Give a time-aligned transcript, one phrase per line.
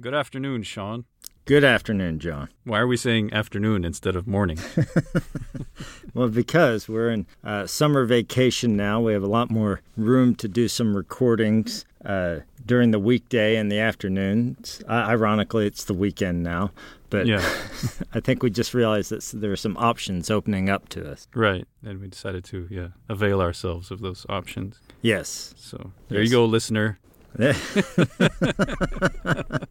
[0.00, 1.04] Good afternoon, Shaun.
[1.44, 2.48] Good afternoon, Jon.
[2.64, 4.58] Why are we saying afternoon instead of morning?
[6.12, 10.48] Well, because we're in uh, summer vacation now, we have a lot more room to
[10.48, 14.82] do some recordings uh, during the weekday and the afternoons.
[14.88, 16.72] Uh, ironically, it's the weekend now,
[17.10, 17.38] but yeah,
[18.12, 21.28] I think we just realized that there are some options opening up to us.
[21.32, 21.64] right.
[21.84, 24.80] And we decided to yeah avail ourselves of those options.
[25.02, 25.54] Yes.
[25.56, 26.30] So there Yes.
[26.30, 26.98] you go, listener.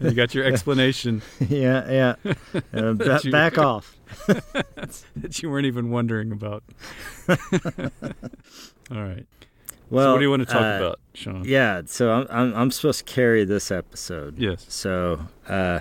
[0.00, 2.14] You got your explanation yeah, yeah.
[2.72, 3.96] Uh, ba- you- back off.
[5.16, 6.62] that you weren't even wondering about.
[7.28, 9.26] All right.
[9.90, 11.44] Well, so what do you want to talk uh, about, Shaun?
[11.44, 14.38] Yeah, so I'm, I'm I'm supposed to carry this episode.
[14.38, 14.64] Yes.
[14.68, 15.80] So uh,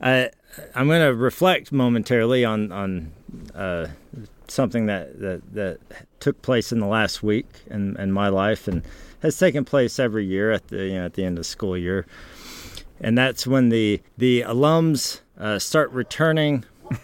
[0.00, 0.30] I
[0.74, 3.12] I'm going to reflect momentarily on on
[3.54, 3.86] uh,
[4.48, 5.78] something that, that that
[6.20, 8.82] took place in the last week in, in my life and
[9.22, 12.06] has taken place every year at the you know at the end of school year,
[13.00, 16.64] and that's when the the alums uh, start returning.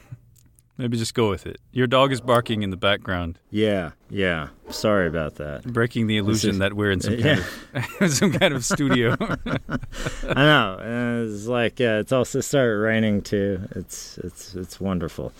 [0.78, 1.58] Maybe just go with it.
[1.70, 4.48] Your dog is barking in the background, Yeah, yeah.
[4.70, 5.64] Sorry about that.
[5.64, 7.42] breaking the illusion is- that we're in some Yeah.
[7.74, 9.14] kind of some kind of studio.
[9.20, 10.78] I know.
[10.80, 13.60] and It's like uh, it's also started raining too.
[13.76, 15.32] It's it's it's wonderful.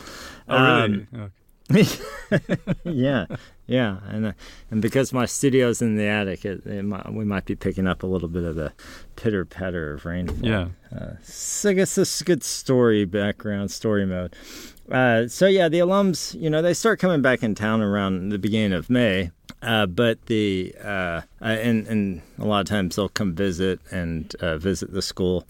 [0.48, 1.08] oh, Um.
[1.14, 1.32] Okay.
[2.84, 3.26] yeah,
[3.66, 4.32] yeah, and uh,
[4.70, 8.02] and because my studio's in the attic, it, it might, we might be picking up
[8.02, 8.72] a little bit of the
[9.16, 10.36] pitter patter of rainfall.
[10.46, 10.68] Yeah.
[10.94, 14.34] Uh, so I guess this is a good story background, story mode.
[14.90, 18.38] Uh, so yeah, the alums, you know, they start coming back in town around the
[18.38, 19.30] beginning of May.
[19.62, 20.88] Uh, but the uh,
[21.40, 25.46] uh, and and a lot of times they'll come visit and uh, visit the school.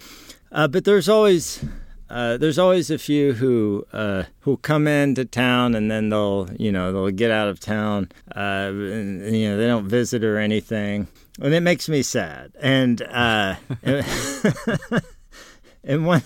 [0.52, 1.64] Uh, but there's always
[2.12, 6.70] uh, there's always a few who uh, who come into town and then they'll you
[6.70, 11.08] know they'll get out of town uh, and, you know they don't visit or anything.
[11.40, 12.52] And it makes me sad.
[12.60, 13.56] And uh,
[15.84, 16.22] and one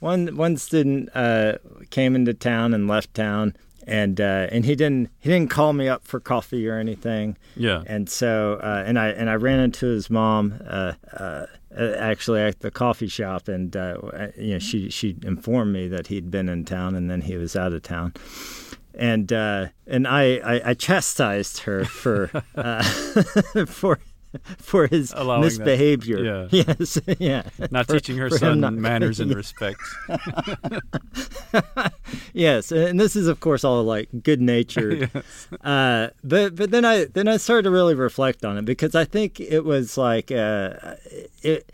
[0.00, 1.54] one one student uh,
[1.88, 3.54] came into town and left town
[3.86, 7.38] and uh, and he didn't he didn't call me up for coffee or anything.
[7.56, 7.82] Yeah.
[7.86, 11.46] and so uh, and I and I ran into his mom uh, uh,
[11.76, 13.96] actually at the coffee shop, and uh,
[14.36, 17.56] you know she she informed me that he'd been in town and then he was
[17.56, 18.12] out of town,
[18.94, 22.82] and uh, and I, I I chastised her for uh,
[23.66, 24.00] for.
[24.58, 25.46] For his Allowing that.
[25.46, 26.48] misbehavior, Yeah.
[26.78, 29.80] yes, yeah, Not For- teaching her son not- manners and respect.
[32.32, 35.10] yes, and this is of course all like good natured.
[35.14, 35.48] yes.
[35.64, 39.04] uh, but but then I then I started to really reflect on it because I
[39.04, 40.74] think it was like uh,
[41.42, 41.72] it.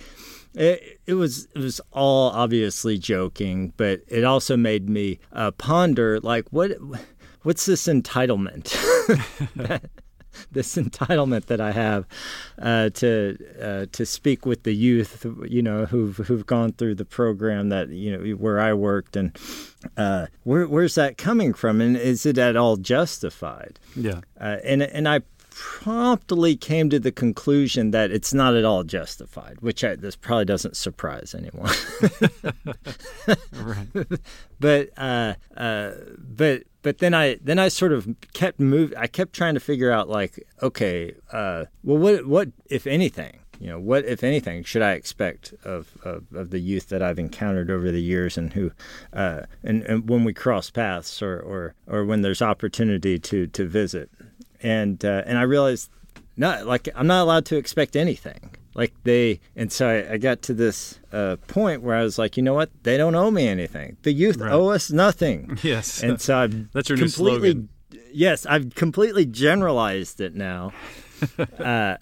[0.59, 6.19] It, it was it was all obviously joking, but it also made me uh, ponder
[6.21, 6.71] like what
[7.43, 8.73] what's this entitlement,
[10.53, 12.07] this entitlement that I have
[12.61, 17.05] uh, to uh, to speak with the youth, you know, who've who've gone through the
[17.05, 19.37] program that you know where I worked, and
[19.97, 23.79] uh, where where's that coming from, and is it at all justified?
[23.95, 24.21] Yeah.
[24.41, 25.21] Uh, and and I
[25.51, 30.45] promptly came to the conclusion that it's not at all justified, which I, this probably
[30.45, 31.73] doesn't surprise anyone.
[33.53, 33.89] Right.
[34.61, 38.95] but uh, uh, but but then I then I sort of kept move.
[38.97, 43.67] I kept trying to figure out like, okay, uh, well, what what if anything, you
[43.67, 47.73] know, what if anything should I expect of, of, of the youth that I've encountered
[47.73, 48.71] over the years and who,
[49.13, 53.67] uh, and, and when we cross paths or, or or when there's opportunity to to
[53.67, 54.09] visit,
[54.63, 55.91] and uh, and I realized
[56.37, 58.55] not like I'm not allowed to expect anything.
[58.77, 62.37] Like they, and so I, I got to this uh, point where I was like,
[62.37, 62.69] you know what?
[62.83, 63.97] They don't owe me anything.
[64.03, 64.53] The youth Right.
[64.53, 65.59] owe us nothing.
[65.65, 66.03] Yes.
[66.03, 67.69] And so I've That's your new completely, slogan.
[68.13, 70.73] yes, I've completely generalized it now.
[71.59, 71.97] uh,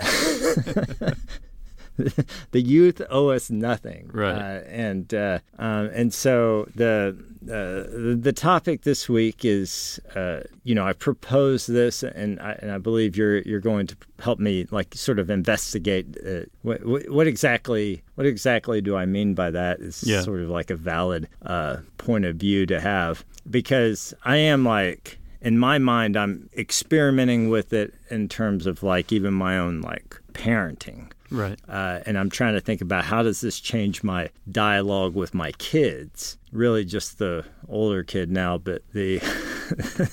[2.51, 4.33] the youth owe us nothing, Right.
[4.33, 10.75] Uh, and uh, um, and so the uh, the topic this week is, uh, you
[10.75, 14.67] know, I proposed this, and I, and I believe you're you're going to help me
[14.71, 19.51] like sort of investigate uh, what, what what exactly what exactly do I mean by
[19.51, 20.23] that is Yeah.
[20.23, 25.19] sort of like a valid uh, point of view to have because I am like
[25.43, 30.21] in my mind I'm experimenting with it in terms of like even my own like
[30.33, 31.59] parenting Right.
[31.69, 35.53] uh, and I'm trying to think about how does this change my dialogue with my
[35.53, 36.39] kids.
[36.53, 39.19] Really, just the older kid now, but the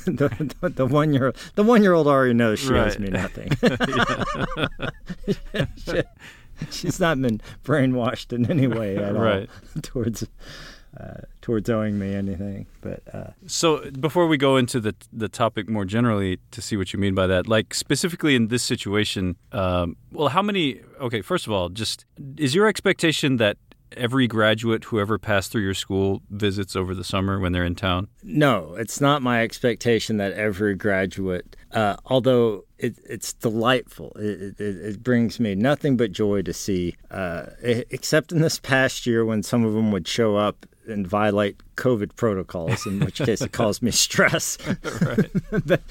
[0.05, 3.51] the, the, the one year the one year old already knows she owes me nothing.
[5.85, 6.01] She-
[6.69, 9.49] she's not been brainwashed in any way at Right.
[9.75, 10.25] all towards
[10.99, 12.65] uh, towards owing me anything.
[12.81, 16.93] But uh, So before we go into the the topic more generally, to see what
[16.93, 20.81] you mean by that, like specifically in this situation, um, well, how many?
[20.99, 22.05] Okay, first of all, just
[22.38, 23.57] is your expectation that
[23.97, 27.75] every graduate who ever passed through your school visits over the summer when they're in
[27.75, 28.07] town?
[28.23, 34.75] no, it's not my expectation that every graduate, uh, although it, it's delightful, it, it,
[34.77, 39.43] it brings me nothing but joy to see, uh, except in this past year when
[39.43, 43.81] some of them would show up and violate COVID protocols, in which case it caused
[43.81, 44.57] me stress.
[45.65, 45.81] but,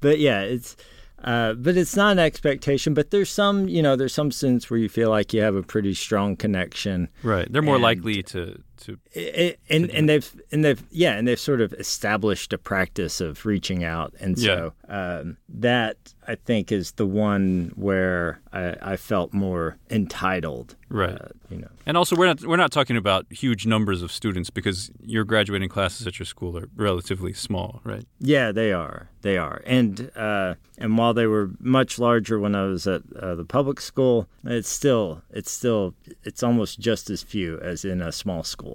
[0.00, 0.76] but yeah, it's.
[1.24, 2.94] Uh, but it's not an expectation.
[2.94, 5.64] But there's some, you know, there's some students where you feel like you have a
[5.64, 8.98] pretty strong connection, Right, they're more And- likely to to.
[9.12, 13.44] it, and and they've and they've yeah, and they've sort of established a practice of
[13.46, 15.96] reaching out, and so um, that
[16.26, 21.10] I think is the one where I, I felt more entitled, Right.
[21.20, 21.68] uh, you know.
[21.86, 25.68] And also, we're not we're not talking about huge numbers of students because your graduating
[25.70, 28.04] classes at your school are relatively small, right?
[28.20, 29.08] Yeah, they are.
[29.22, 29.62] They are.
[29.66, 33.80] And uh, and while they were much larger when I was at uh, the public
[33.80, 38.67] school, it's still it's still it's almost just as few as in a small school.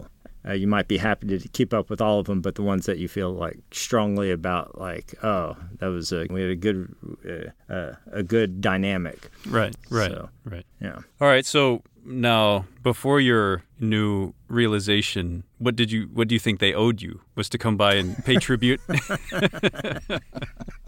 [0.45, 2.86] Uh, you might be happy to keep up with all of them, but the ones
[2.86, 6.94] that you feel like strongly about, like oh, that was a we had a good
[7.28, 9.30] uh, uh, a good dynamic.
[9.48, 10.66] Right, right, So- right.
[10.81, 11.00] Yeah.
[11.22, 11.45] All right.
[11.45, 17.01] So now, before your new realization, what did you what do you think they owed
[17.01, 17.22] you?
[17.36, 18.81] Was to come by and pay tribute?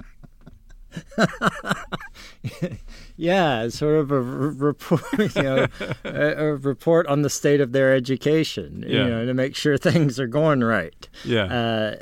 [3.18, 5.02] Yeah, sort of a report,
[5.36, 5.68] you know,
[6.04, 9.04] a, a report on the state of their education, Yeah.
[9.06, 11.08] you know, to make sure things are going right.
[11.24, 11.46] yeah.
[11.46, 11.96] uh,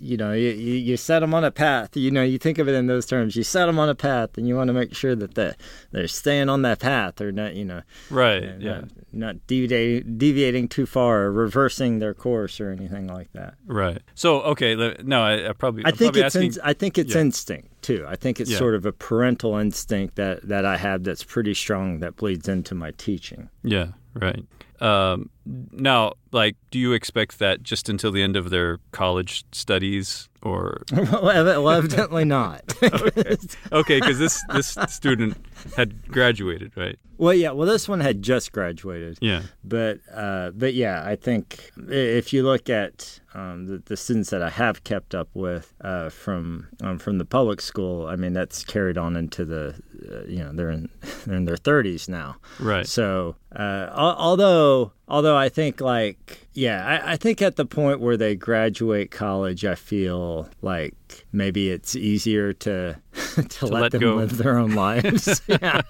[0.00, 1.96] you know, you, you, you set them on a path.
[1.96, 3.36] You know, you think of it in those terms.
[3.36, 5.54] You set them on a path, and you want to make sure that the,
[5.92, 8.42] they're staying on that path, or not, you know, right.
[8.42, 8.72] uh, Yeah.
[8.80, 13.54] not, not deviating, deviating too far, or reversing their course, or anything like that.
[13.66, 14.00] Right.
[14.14, 14.74] So okay.
[15.02, 15.84] No, I, I probably.
[15.84, 17.20] I I'm think probably it's asking, ins- I think it's yeah.
[17.20, 18.04] instinct too.
[18.08, 18.58] I think it's Yeah.
[18.58, 22.74] sort of a parental instinct that that I have that's pretty strong that bleeds into
[22.74, 23.48] my teaching.
[23.62, 23.88] Yeah.
[24.14, 24.44] Right.
[24.80, 25.28] Um,
[25.72, 30.82] now, like, do you expect that just until the end of their college studies, or
[30.92, 32.62] well, evidently not.
[33.72, 35.36] okay, because this this student
[35.76, 36.98] had graduated, right?
[37.18, 37.50] well, yeah.
[37.50, 39.18] Well, this one had just graduated.
[39.20, 39.42] Yeah.
[39.62, 44.42] but uh, but yeah, I think if you look at um, the, the students that
[44.42, 48.64] I have kept up with uh, from um, from the public school, I mean that's
[48.64, 49.74] carried on into the
[50.10, 50.88] uh, you know they're in
[51.26, 52.36] they're in their thirties now.
[52.58, 52.86] Right.
[52.86, 58.00] So uh, al- although although I think like yeah, I, I think at the point
[58.00, 60.94] where they graduate college, I feel like
[61.32, 62.96] maybe it's easier to
[63.48, 64.14] to, let, let them go.
[64.16, 65.40] live their own lives.
[65.48, 65.82] yeah.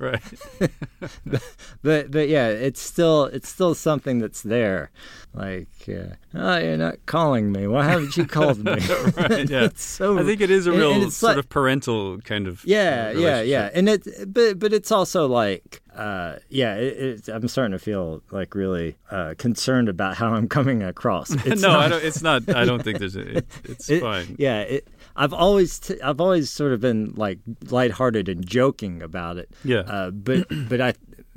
[0.00, 0.22] Right.
[1.82, 4.90] but but yeah, it's still it's still something that's there.
[5.34, 7.66] Like, uh, oh, you're not calling me.
[7.66, 8.72] Why haven't you called me?
[9.16, 9.48] right.
[9.48, 9.68] Yeah.
[9.76, 10.18] so.
[10.18, 12.64] I think it is a real and it's sort like- of parental kind of.
[12.64, 17.28] Yeah, uh, yeah, yeah, and it, but but it's also like, uh, yeah, it, it's,
[17.28, 21.30] I'm starting to feel like really uh, concerned about how I'm coming across.
[21.30, 22.04] It's no, not- I don't.
[22.04, 22.56] It's not.
[22.56, 23.16] I don't think there's.
[23.16, 24.34] A, it, it's it- fine.
[24.38, 27.38] Yeah, it, I've always t- I've always sort of been like
[27.70, 29.50] lighthearted and joking about it.
[29.64, 29.80] Yeah.
[29.80, 30.94] Uh, but but I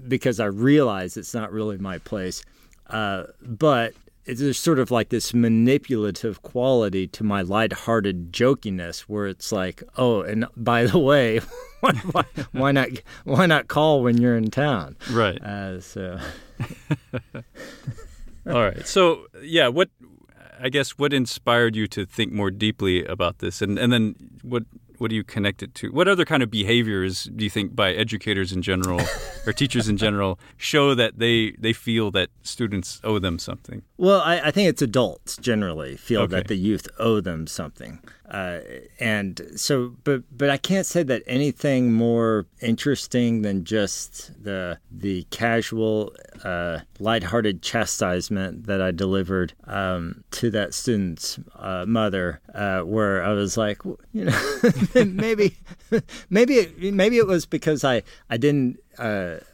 [0.08, 2.44] because I realize it's not really my place.
[2.88, 3.94] Uh, but
[4.25, 9.84] it's there's sort of like this manipulative quality to my lighthearted jokiness, where it's like,
[9.98, 11.40] oh, and by the way,
[11.81, 12.90] why, why, why not
[13.26, 14.96] why not call when you're in town?
[15.12, 15.42] Right.
[15.42, 16.19] Uh, so
[18.45, 18.86] All right.
[18.86, 19.90] So yeah, what
[20.64, 24.64] I guess what inspired you to think more deeply about this, and and then what
[25.00, 25.92] what do you connect it to?
[25.92, 29.02] What other kind of behaviors do you think by educators in general
[29.46, 33.82] or teachers in general show that they they feel that students owe them something?
[33.98, 36.36] Well, I, I think it's adults generally feel Okay.
[36.38, 38.00] that the youth owe them something,
[38.33, 38.61] uh,
[38.99, 45.28] and so, but but I can't say that anything more interesting than just the the
[45.30, 53.23] casual, uh, lighthearted chastisement that I delivered um, to that student's uh, mother, uh, where
[53.23, 54.59] I was like, you know,
[55.06, 55.56] maybe,
[56.31, 58.80] maybe, it, maybe it was because I I didn't.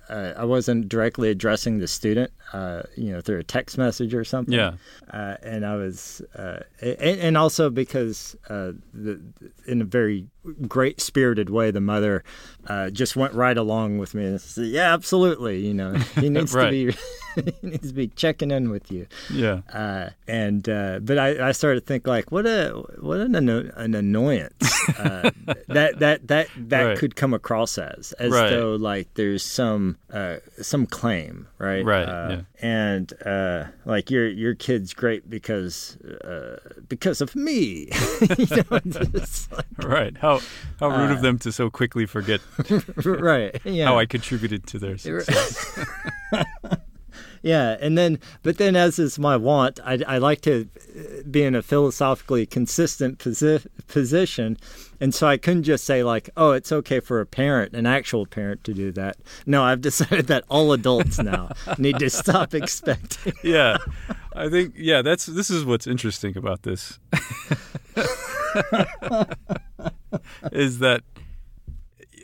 [0.10, 4.24] Uh, I wasn't directly addressing the student, uh, you know, through a text message or
[4.24, 4.56] something.
[4.56, 4.74] Yeah.
[5.14, 9.22] Uh, and I was, uh, and, and also because, uh, the,
[9.68, 10.26] in a very
[10.68, 12.24] great spirited way, the mother
[12.68, 15.60] uh, just went right along with me and said, "Yeah, absolutely.
[15.66, 16.70] You know, he needs Right.
[16.70, 19.08] to be, he needs to be checking in with you.
[19.32, 19.62] Yeah.
[19.72, 22.70] Uh, and uh, but I, I started to think like what a
[23.00, 25.32] what an anno- an annoyance uh,
[25.68, 26.98] that that that that Right.
[26.98, 28.50] could come across as as Right.
[28.50, 32.42] though like there's some uh, some claim right Right, uh, yeah.
[32.62, 37.90] And uh, like your your kid's great because uh, because of me.
[38.38, 38.84] You know like,
[39.84, 40.18] Right.
[40.18, 40.40] How
[40.80, 42.42] how rude Uh, of them to so quickly forget
[43.06, 43.60] right.
[43.66, 43.86] yeah.
[43.86, 45.86] How I contributed to their success.
[47.42, 50.68] Yeah, and then, but then, as is my want, I, I like to
[51.32, 54.58] be in a philosophically consistent posi- position,
[55.02, 58.26] and so I couldn't just say like, "Oh, it's okay for a parent, an actual
[58.26, 63.34] parent, to do that." No, I've decided that all adults now need to stop expecting.
[63.44, 63.78] yeah.
[64.34, 67.00] I think yeah, that's this is what's interesting about this.
[70.52, 71.04] is that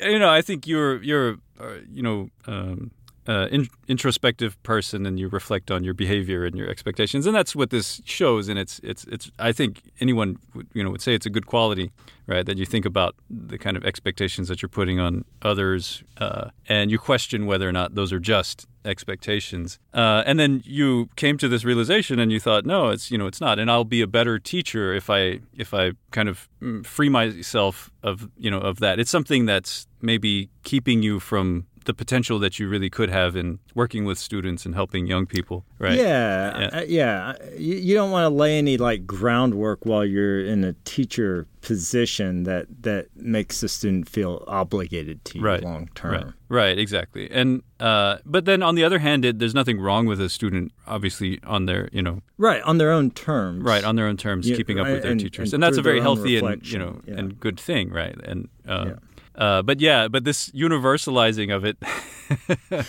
[0.02, 2.92] you know, I think you're you're uh, you know, um
[3.28, 7.26] uh, in, introspective person and you reflect on your behavior and your expectations.
[7.26, 8.50] And that's what this shows.
[8.50, 11.46] And it's it's it's I think anyone would, you know would say it's a good
[11.46, 11.92] quality
[12.28, 12.46] right?
[12.46, 16.90] That you think about the kind of expectations that you're putting on others uh, and
[16.90, 19.80] you question whether or not those are just expectations.
[19.94, 23.28] Uh, and then you came to this realization and you thought no it's you know
[23.28, 23.60] it's not.
[23.60, 27.92] And I'll be a better teacher if I if I kind of mm, free myself
[28.04, 29.00] of you know of that.
[29.00, 33.60] It's something that's maybe keeping you from the potential that you really could have in
[33.74, 36.68] working with students and helping young people right Yeah, Yeah.
[36.80, 37.34] uh, yeah.
[37.58, 42.44] You, you don't want to lay any like groundwork while you're in a teacher position
[42.44, 46.12] that that makes the student feel obligated to you Right, long term.
[46.14, 47.30] Right, right, exactly.
[47.32, 50.72] And uh, but then on the other hand, it, there's nothing wrong with a student,
[50.88, 53.64] obviously, on their you know Right, on their own terms.
[53.64, 55.78] right on their own terms, Yeah, keeping up with their and- teachers, and and, that's
[55.78, 57.16] a very healthy and you know yeah.
[57.20, 58.16] and good thing, right?
[58.24, 58.96] And uh, Yeah.
[59.38, 61.78] Uh, but yeah, but this universalizing of it,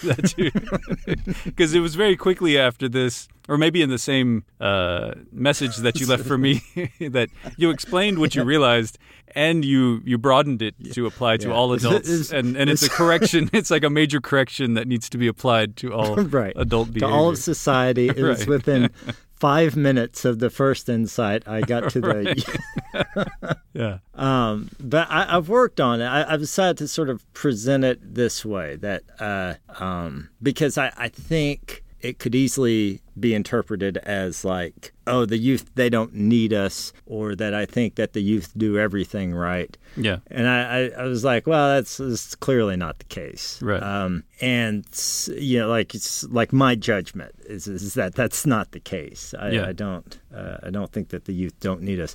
[1.45, 6.00] because it was very quickly after this, or maybe in the same uh, message that
[6.00, 6.62] you left for me,
[7.00, 8.99] that you explained what you realized
[9.35, 11.55] and you you broadened it to apply to Yeah.
[11.55, 13.50] all adults, it's- and and it's a correction.
[13.53, 16.53] It's like a major correction that needs to be applied to all right.
[16.57, 17.03] adult beings.
[17.03, 18.49] To all of society, it was Right.
[18.49, 18.91] within
[19.37, 21.47] five minutes of the first insight.
[21.47, 23.57] I got to the.
[23.73, 26.07] yeah, Um, but I, I've worked on it.
[26.07, 30.93] I, I've decided to sort of present it this way that uh, um, because I,
[30.97, 36.53] I think it could easily be interpreted as like, oh, the youth they don't need
[36.53, 39.76] us, or that I think that the youth do everything right.
[39.97, 43.61] yeah, And I, I, I was like, well, that's, that's clearly not the case.
[43.62, 43.83] Right.
[43.83, 44.85] Um, and
[45.29, 49.35] you know, like it's like my judgment is, is that that's not the case.
[49.38, 49.67] I, Yeah.
[49.67, 52.15] I don't uh, I don't think that the youth don't need us.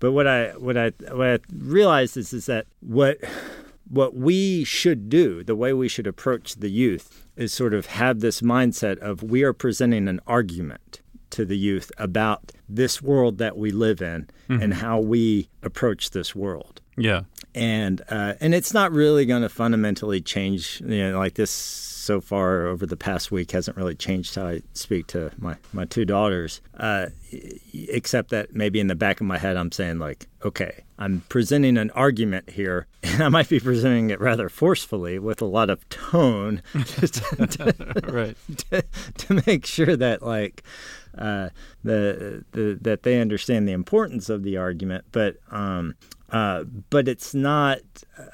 [0.00, 3.18] But what I what I what I realized is is that what
[3.88, 8.20] what we should do, the way we should approach the youth, is sort of have
[8.20, 13.56] this mindset of we are presenting an argument to the youth about this world that
[13.56, 17.22] we live in and how we approach this world yeah,
[17.54, 20.82] and uh, and it's not really going to fundamentally change.
[20.84, 24.62] You know, like this so far over the past week hasn't really changed how I
[24.74, 27.06] speak to my my two daughters, uh,
[27.72, 31.78] except that maybe in the back of my head I'm saying like, okay, I'm presenting
[31.78, 35.88] an argument here, and I might be presenting it rather forcefully with a lot of
[35.88, 38.36] tone to, to, right,
[38.70, 38.84] to,
[39.18, 40.62] to make sure that like
[41.16, 41.50] uh,
[41.82, 45.94] the, the that they understand the importance of the argument, but um,
[46.30, 47.78] uh, but it's not.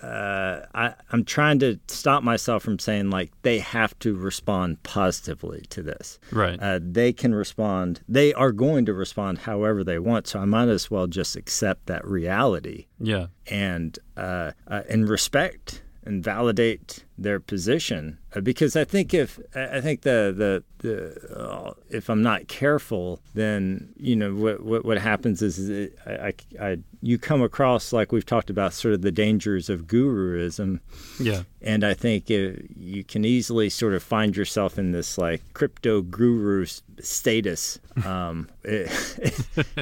[0.02, 5.62] Uh, I, I'm trying to stop myself from saying like they have to respond positively
[5.70, 6.18] to this.
[6.30, 8.00] right, Uh, they can respond.
[8.08, 10.26] They are going to respond however they want.
[10.26, 15.82] So I might as well just accept that reality yeah, and uh, uh, and respect
[16.06, 18.18] and validate their position.
[18.34, 23.20] Uh, because I think if I think the the, the uh, if I'm not careful,
[23.34, 26.34] then you know what what, what happens is it, I, I,
[26.68, 30.80] I you come across like we've talked about sort of the dangers of guruism,
[31.18, 35.42] yeah, and I think uh you can easily sort of find yourself in this like
[35.54, 36.66] crypto guru
[37.00, 37.78] status.
[38.04, 38.48] Um,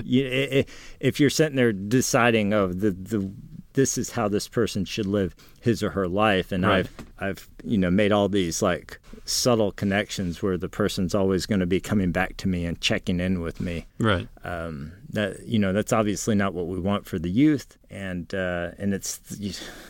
[0.04, 0.66] you- i- i-
[1.00, 3.28] if you're sitting there deciding, oh, the the
[3.74, 6.86] this is how this person should live his or her life, and Right.
[6.86, 11.60] I've I've you know made all these like subtle connections where the person's always going
[11.60, 15.58] to be coming back to me and checking in with me right, um, that you
[15.58, 19.18] know that's obviously not what we want for the youth, and uh, and it's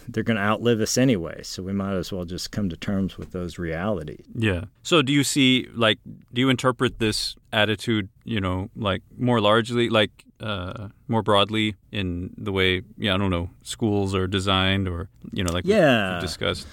[0.08, 3.18] they're going to outlive us anyway, so we might as well just come to terms
[3.18, 4.24] with those realities.
[4.34, 4.64] yeah.
[4.82, 5.98] So do you see like
[6.32, 12.30] do you interpret this attitude, you know, like more largely like uh more broadly in
[12.36, 16.14] the way yeah, I don't know, schools are designed or you know, like Yeah.
[16.14, 16.66] we've discussed.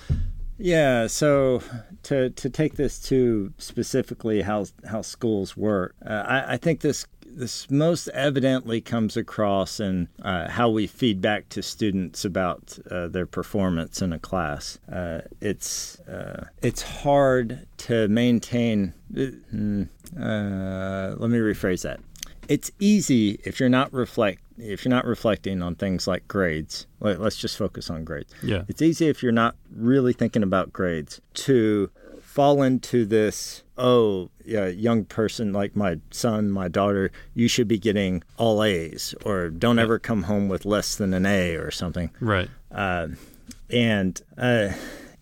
[0.57, 1.63] Yeah, so
[2.03, 7.07] to to take this to specifically how how schools work, uh, I, I think this
[7.25, 13.07] this most evidently comes across in uh, how we feed back to students about uh,
[13.07, 14.77] their performance in a class.
[14.91, 18.93] Uh, it's uh, it's hard to maintain.
[19.17, 21.99] Uh, uh, let me rephrase that.
[22.47, 26.85] It's easy if you're not reflect if you're not reflecting on things like grades.
[26.99, 28.33] Let, us just focus on grades.
[28.43, 28.63] Yeah.
[28.67, 31.89] It's easy if you're not really thinking about grades to
[32.21, 37.77] fall into this oh yeah, young person like my son my daughter you should be
[37.77, 42.09] getting all a's or don't ever come home with less than an a or something
[42.21, 43.07] right uh,
[43.69, 44.69] and uh,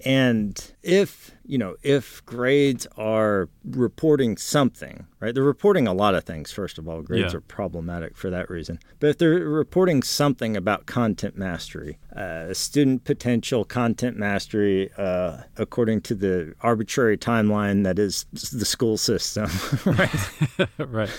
[0.06, 5.34] and if you know if grades are reporting something, right?
[5.34, 6.52] They're reporting a lot of things.
[6.52, 7.38] First of all, grades Yeah.
[7.38, 8.80] are problematic for that reason.
[9.00, 16.02] But if they're reporting something about content mastery, uh, student potential content mastery, uh, according
[16.02, 19.50] to the arbitrary timeline that is the school system,
[19.86, 20.70] right?
[20.78, 21.10] right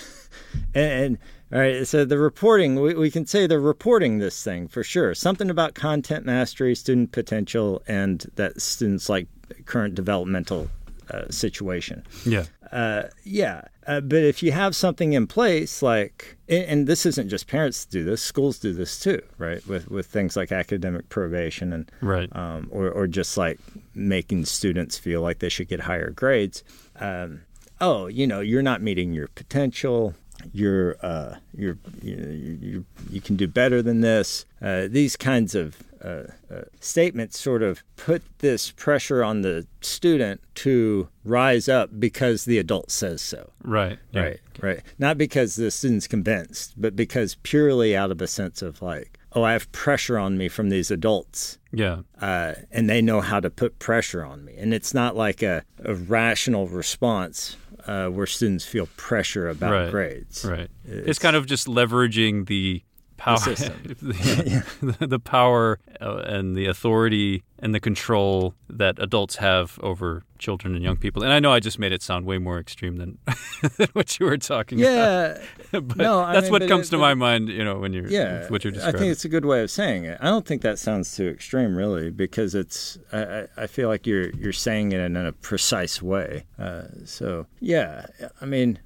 [0.73, 1.17] and, and
[1.53, 5.13] all right, so the reporting, we, we can say they're reporting this thing for sure.
[5.13, 9.27] Something about content mastery, student potential, and that students like
[9.65, 10.69] current developmental
[11.09, 12.03] uh, situation.
[12.25, 17.05] yeah Uh, yeah, uh, but if you have something in place, like, and, and this
[17.05, 19.65] isn't just parents do this, schools do this too, right?
[19.67, 23.59] With with things like academic probation and right um, or, or just like
[23.93, 26.63] making students feel like they should get higher grades.
[26.95, 27.41] Um,
[27.81, 30.13] oh, you know, you're not meeting your potential.
[30.53, 32.15] You're, uh, you're, you,
[32.61, 34.45] you, you can do better than this.
[34.61, 40.41] Uh, these kinds of uh, uh, statements sort of put this pressure on the student
[40.55, 43.51] to rise up because the adult says so.
[43.63, 44.21] right yeah.
[44.21, 44.79] Right, right.
[44.97, 49.43] Not because the student's convinced, but because purely out of a sense of like, oh,
[49.43, 53.49] I have pressure on me from these adults yeah uh, and they know how to
[53.49, 54.55] put pressure on me.
[54.57, 57.55] And it's not like a, a rational response
[57.87, 59.91] uh, where students feel pressure about Right.
[59.91, 60.45] grades.
[60.45, 60.69] Right.
[60.85, 62.83] It's, kind of just leveraging the
[63.21, 63.73] power, system.
[64.01, 70.73] the, the power uh, and the authority and the control that adults have over children
[70.73, 71.21] and young people.
[71.21, 73.19] And I know I just made it sound way more extreme than,
[73.77, 75.37] than what you were talking about.
[75.71, 77.49] Yeah, but No, I that's mean, what comes it- to but- my mind.
[77.49, 78.47] You know, when you're yeah.
[78.49, 78.95] what you're describing.
[78.95, 80.17] I think it's a good way of saying it.
[80.19, 82.97] I don't think that sounds too extreme, really, because it's.
[83.13, 86.45] I, I I feel like you're you're saying it in a precise way.
[86.57, 88.07] Uh, so yeah,
[88.41, 88.79] I mean.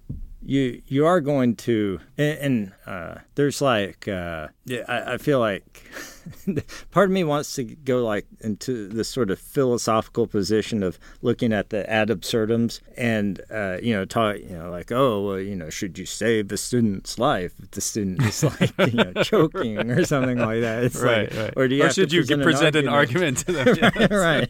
[0.46, 4.50] You you are going to and, and uh, there's like uh,
[4.88, 5.84] I, I feel like
[6.92, 11.54] part of me wants to go like into this sort of philosophical position of looking
[11.54, 15.56] at the ad absurdums and uh, you know talk you know like oh well you
[15.56, 19.90] know should you save the student's life if the student is like you know choking
[19.92, 21.54] or something like that it's right, like right.
[21.56, 23.16] or do you or have should to you present, present an argument?
[23.16, 24.10] argument to them?
[24.26, 24.50] Right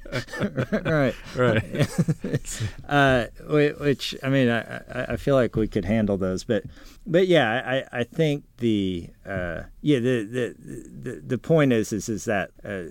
[0.86, 2.64] right right.
[2.88, 6.64] uh, which I mean, I- I feel like we could handle those, but
[7.08, 10.56] but yeah, I, I think the uh, yeah the, the
[11.04, 12.84] the the point is is is that uh,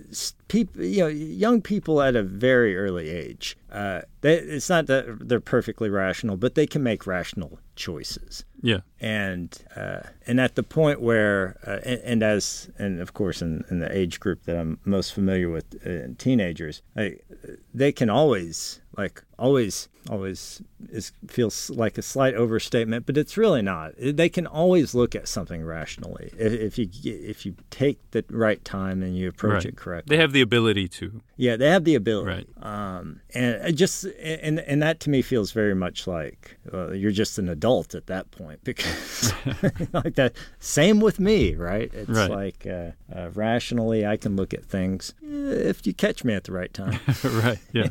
[0.47, 5.27] people you know young people at a very early age, uh, they, it's not that
[5.27, 8.79] they're perfectly rational, but they can make rational choices Yeah.
[8.99, 13.63] and uh, and at the point where uh, and, and as and of course in,
[13.69, 17.25] in the age group that I'm most familiar with uh, teenagers like,
[17.73, 23.61] they can always like always always is feels like a slight overstatement but it's really
[23.61, 28.23] not they can always look at something rationally if, if you if you take the
[28.29, 29.65] right time and you approach Right.
[29.73, 31.05] it correctly They have the ability to.
[31.37, 32.29] yeah, they have the ability.
[32.35, 32.49] Right.
[32.97, 36.41] Um, and just and and that to me feels very much like
[36.73, 39.33] uh, you're just an adult at that point because
[39.93, 40.35] like that.
[40.59, 41.91] Same with me, right?
[41.93, 42.29] It's Right.
[42.29, 46.43] like uh, uh, rationally, I can look at things eh, if you catch me at
[46.43, 46.99] the right time.
[47.23, 47.57] right.
[47.73, 47.89] Yeah.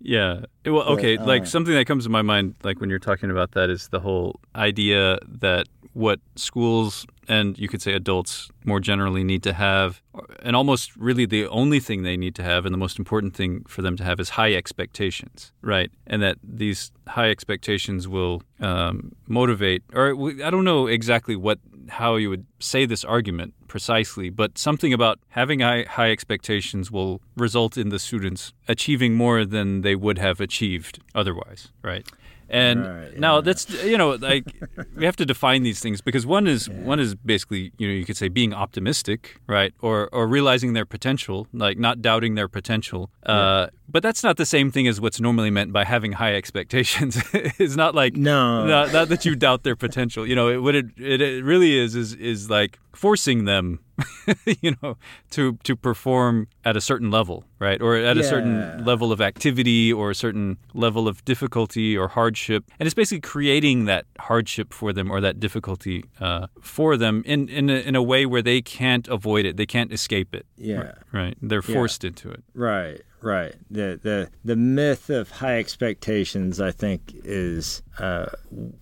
[0.00, 0.40] yeah.
[0.66, 1.16] Well, okay.
[1.16, 3.88] uh, like something that comes to my mind, like when you're talking about that, is
[3.88, 9.52] the whole idea that what schools and you could say adults more generally need to
[9.52, 10.02] have,
[10.42, 13.64] and almost really the only thing they need to have, and the most important thing
[13.68, 15.92] for them to have is high expectations, right?
[16.08, 20.08] And that these high expectations will um, motivate, or
[20.44, 25.18] I don't know exactly what how you would say this argument precisely, but something about
[25.28, 30.40] having high, high expectations will result in the students achieving more than they would have
[30.40, 32.06] achieved otherwise, right?
[32.52, 33.40] And Right, now yeah.
[33.42, 34.44] that's you know like
[34.96, 38.04] we have to define these things because one is one is basically you know you
[38.04, 43.10] could say being optimistic, right, or or realizing their potential, like not doubting their potential.
[43.24, 47.22] Uh, but that's not the same thing as what's normally meant by having high expectations.
[47.58, 48.66] it's not like No.
[48.66, 50.26] not, not that you doubt their potential.
[50.26, 53.78] You know, it, what it, it it really is is is like forcing them,
[54.60, 54.96] you know,
[55.30, 57.80] to to perform at a certain level, right?
[57.80, 62.64] Or at a certain level of activity or a certain level of difficulty or hardship.
[62.80, 67.48] And it's basically creating that hardship for them or that difficulty uh, for them in,
[67.48, 70.46] in, a, in a way where they can't avoid it, they can't escape it.
[70.56, 70.92] Yeah.
[71.12, 71.36] Right.
[71.40, 71.74] They're Yeah.
[71.74, 72.42] forced into it.
[72.54, 73.54] Right, right.
[73.70, 78.26] The the the myth of high expectations, I think, is uh,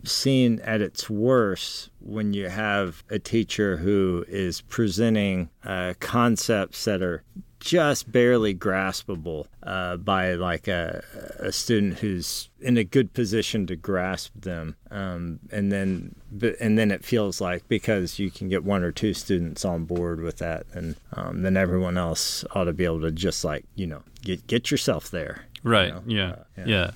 [0.04, 7.02] seen at its worst when you have a teacher who is presenting uh, concepts that
[7.02, 7.24] are
[7.60, 11.02] just barely graspable uh, by like a,
[11.38, 16.14] a student who's in a good position to grasp them, um, and then
[16.60, 20.20] and then it feels like because you can get one or two students on board
[20.20, 23.86] with that, and um, then everyone else ought to be able to just like you
[23.86, 25.44] know get get yourself there.
[25.62, 25.92] Right.
[25.92, 26.02] know?
[26.06, 26.30] yeah.
[26.30, 26.64] Uh, yeah.
[26.66, 26.90] yeah.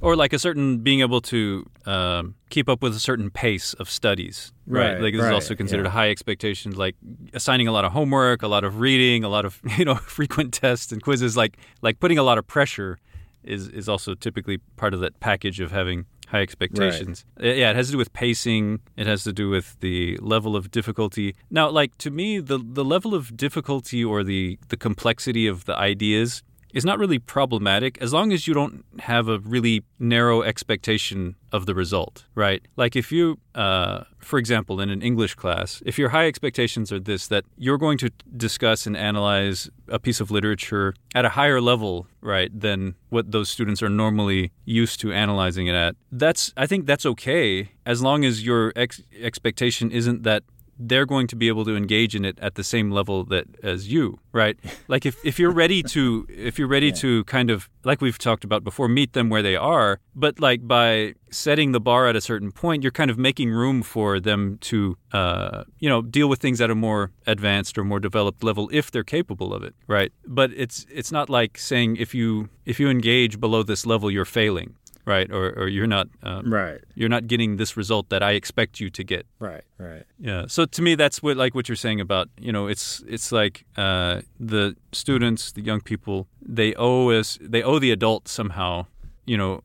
[0.00, 3.90] Or like a certain being able to um, keep up with a certain pace of
[3.90, 4.52] studies.
[4.66, 4.92] Right.
[4.94, 5.90] Right, Like this is also considered yeah.
[5.90, 6.94] high expectations, like
[7.34, 10.52] assigning a lot of homework, a lot of reading, a lot of you know frequent
[10.52, 11.36] tests and quizzes.
[11.36, 12.98] Like like putting a lot of pressure
[13.42, 17.24] is is also typically part of that package of having high expectations.
[17.40, 18.80] Uh, Yeah, it has to do with pacing.
[18.96, 21.34] It has to do with the level of difficulty.
[21.50, 25.76] Now, like to me, the the level of difficulty or the the complexity of the
[25.76, 26.42] ideas
[26.78, 31.66] is not really problematic as long as you don't have a really narrow expectation of
[31.66, 32.62] the result, right?
[32.76, 37.00] Like if you, uh, for example, in an English class, if your high expectations are
[37.00, 41.60] this, that you're going to discuss and analyze a piece of literature at a higher
[41.60, 46.66] level, right, than what those students are normally used to analyzing it at, that's, I
[46.66, 50.44] think that's okay as long as your ex- expectation isn't that
[50.78, 53.90] they're going to be able to engage in it at the same level that as
[53.92, 54.58] you, right?
[54.86, 58.42] Like if, if you're ready to if you're ready to kind of like we've talked
[58.42, 62.20] about before, meet them where they are, but like by setting the bar at a
[62.20, 66.40] certain point, you're kind of making room for them to uh, you know deal with
[66.40, 70.12] things at a more advanced or more developed level if they're capable of it, right?
[70.26, 74.24] But it's it's not like saying if you if you engage below this level, you're
[74.24, 74.74] failing,
[75.08, 75.28] right?
[75.32, 78.90] Or or you're not um, Right, you're not getting this result that I expect you
[78.90, 79.26] to get.
[79.40, 80.04] right, right.
[80.18, 80.46] Yeah.
[80.46, 83.64] So to me, that's what like what you're saying about you know it's it's like
[83.76, 84.20] uh,
[84.52, 86.26] the students, the young people,
[86.58, 88.86] they owe us they owe the adult somehow,
[89.26, 89.62] you know,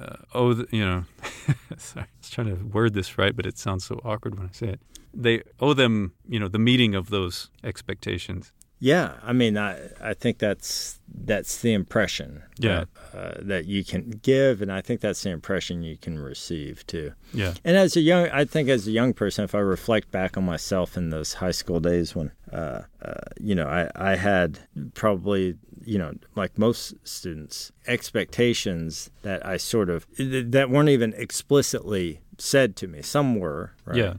[0.00, 1.04] uh, owe the, you know.
[1.76, 4.52] sorry, I was trying to word this right, but it sounds so awkward when I
[4.52, 4.80] say it.
[5.14, 8.52] They owe them you know the meeting of those expectations.
[8.78, 12.84] Yeah, I mean, I I think that's that's the impression Yeah.
[13.12, 16.86] that, uh, that you can give, and I think that's the impression you can receive
[16.86, 17.12] too.
[17.32, 17.54] Yeah.
[17.64, 20.44] And as a young, I think as a young person, if I reflect back on
[20.44, 24.58] myself in those high school days when, uh, uh, you know, I, I had
[24.92, 32.20] probably, you know, like most students, expectations that I sort of, that weren't even explicitly
[32.38, 33.00] said to me.
[33.02, 33.96] Some were, right?
[33.96, 34.14] Yeah.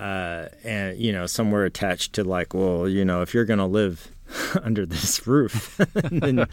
[0.00, 4.10] Uh, and you know somewhere attached to like well you know if you're gonna live
[4.62, 6.36] under this roof then,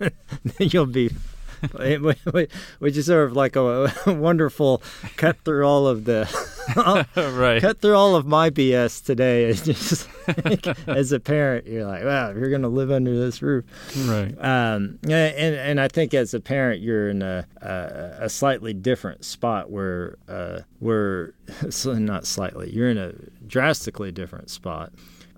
[0.00, 0.12] then
[0.58, 1.10] you'll be
[2.78, 4.82] which is sort of like a, wonderful
[5.16, 6.26] cut through all of the
[7.36, 7.60] right.
[7.60, 9.44] cut through all of my BS today.
[9.44, 10.08] It's just
[10.44, 13.64] like, as a parent, you're like, wow, if you're gonna live under this roof.
[13.96, 14.34] Right.
[14.40, 19.24] Um, and and I think as a parent, you're in a a, a slightly different
[19.24, 21.34] spot where uh, where
[21.70, 23.12] so not slightly, you're in a
[23.46, 24.92] drastically different spot.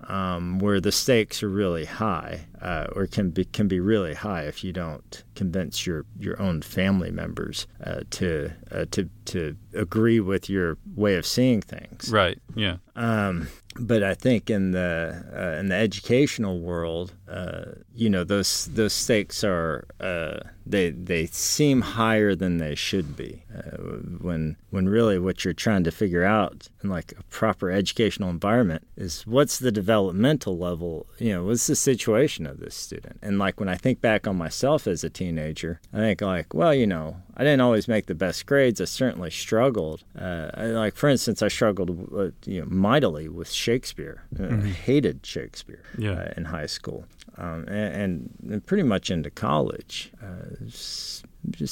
[0.08, 4.44] Um, where the stakes are really high, uh, or can be can be really high
[4.44, 10.18] if you don't convince your, your own family members uh, to uh, to to agree
[10.18, 12.10] with your way of seeing things.
[12.10, 12.38] Right.
[12.54, 12.78] Yeah.
[12.96, 18.66] Um, but I think in the uh, in the educational world, uh, you know, those
[18.66, 23.44] those stakes are uh, they they seem higher than they should be.
[23.54, 23.76] Uh,
[24.20, 28.86] when when really what you're trying to figure out in like a proper educational environment
[28.96, 31.06] is what's the developmental level.
[31.18, 33.18] You know, what's the situation of this student?
[33.22, 36.74] And like when I think back on myself as a teenager, I think like, well,
[36.74, 38.80] you know, I didn't always make the best grades.
[38.80, 40.02] I certainly struggled.
[40.20, 44.24] Uh, I, like for instance, I struggled uh, you know, mightily with Shakespeare.
[44.38, 46.12] Uh, I hated Shakespeare Yeah.
[46.12, 47.04] uh, in high school,
[47.36, 50.10] um, and, and pretty much into college.
[50.22, 51.24] Uh, just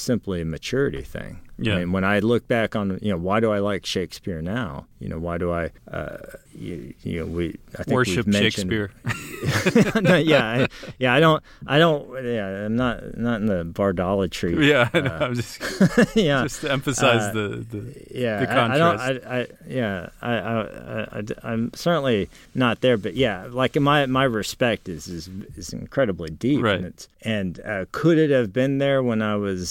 [0.05, 1.41] simply a maturity thing.
[1.59, 1.75] Yeah.
[1.75, 4.87] I mean, when I look back on, you know, why do I like Shakespeare now?
[5.01, 6.19] You know, why do I, uh,
[6.55, 8.91] you, you know, we I think Worship we've Shakespeare.
[10.03, 11.15] no, yeah, I, yeah.
[11.15, 12.65] I don't, I don't, yeah.
[12.67, 14.67] I'm not, not in the bardolatry.
[14.69, 14.89] yeah.
[14.93, 15.61] I know, I'm just
[16.17, 16.43] yeah.
[16.43, 19.01] just to emphasize Uh, the, the yeah, the I, I, don't.
[19.01, 20.09] I, I yeah.
[20.21, 25.29] I, I, I am certainly not there, but yeah, like my my respect is is,
[25.57, 26.77] is incredibly deep, Right.
[26.77, 29.69] and it's and uh, could it have been there when I was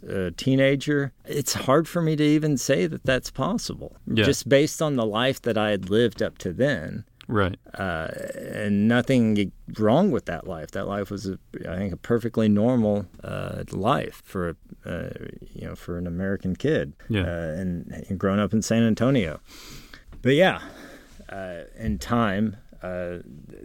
[0.00, 1.12] a teenager?
[1.24, 4.24] It's hard for me to even say that that's possible, Yeah.
[4.24, 7.04] just based on the life that I had lived up to then.
[7.30, 7.58] Right.
[7.78, 8.08] Uh,
[8.38, 10.70] and nothing wrong with that life.
[10.70, 14.56] That life was, a, I think, a perfectly normal uh, life for
[14.86, 15.10] uh,
[15.54, 16.94] you know for an American kid.
[17.10, 17.24] Yeah.
[17.24, 19.40] Uh, and, and growing up in San Antonio.
[20.22, 20.60] But yeah,
[21.28, 23.18] uh, in time, uh,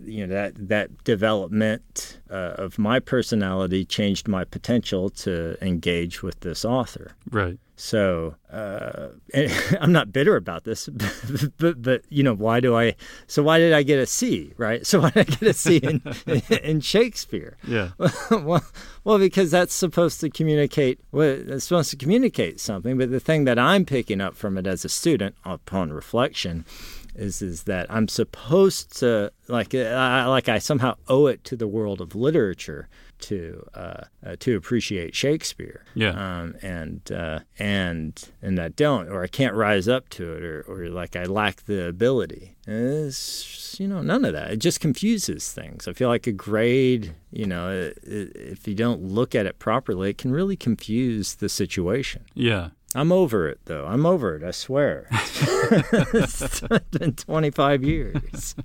[0.04, 6.40] you know that that development uh, of my personality changed my potential to engage with
[6.42, 7.12] this author.
[7.30, 7.60] Right.
[7.76, 9.10] So uh,
[9.82, 12.96] I'm not bitter about this, but, but, but you know why do I?
[13.28, 14.54] So why did I get a C?
[14.58, 14.86] Right?
[14.94, 16.02] So why did I get a C in,
[16.64, 17.58] in Shakespeare?
[17.68, 17.92] Yeah.
[18.30, 18.64] well,
[19.04, 21.00] well, because that's supposed to communicate.
[21.12, 22.98] Well, it's supposed to communicate something.
[22.98, 26.66] But the thing that I'm picking up from it as a student, upon reflection,
[27.16, 31.68] is is that I'm supposed to like I, like I somehow owe it to the
[31.68, 32.88] world of literature
[33.24, 35.86] to uh, uh, to appreciate Shakespeare.
[35.96, 36.10] Yeah.
[36.10, 40.62] Um, and uh, and and I don't, or I can't rise up to it, or
[40.68, 42.56] or like I lack the ability.
[42.66, 44.52] It's, you know, none of that.
[44.52, 45.88] It just confuses things.
[45.88, 49.60] I feel like a grade, you know, it, it, if you don't look at it
[49.60, 52.24] properly, it can really confuse the situation.
[52.34, 52.70] Yeah.
[52.96, 53.86] I'm over it, though.
[53.86, 54.44] I'm over it.
[54.44, 55.08] I swear.
[55.12, 58.56] it's been 25 years.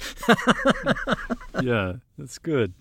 [1.63, 2.75] yeah, that's good.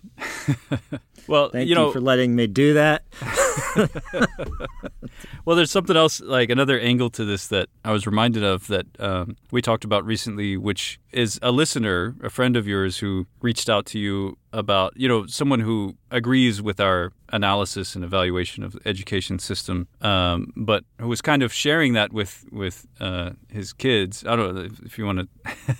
[1.28, 3.04] well, Thank you know, for letting me do that.
[5.44, 8.86] well, there's something else, like another angle to this that I was reminded of that
[8.98, 13.68] um, we talked about recently, which is a listener, a friend of yours who reached
[13.68, 18.72] out to you about, you know, someone who agrees with our analysis and evaluation of
[18.72, 23.72] the education system, um, but who was kind of sharing that with with uh, his
[23.72, 24.24] kids.
[24.26, 25.28] I don't know if you want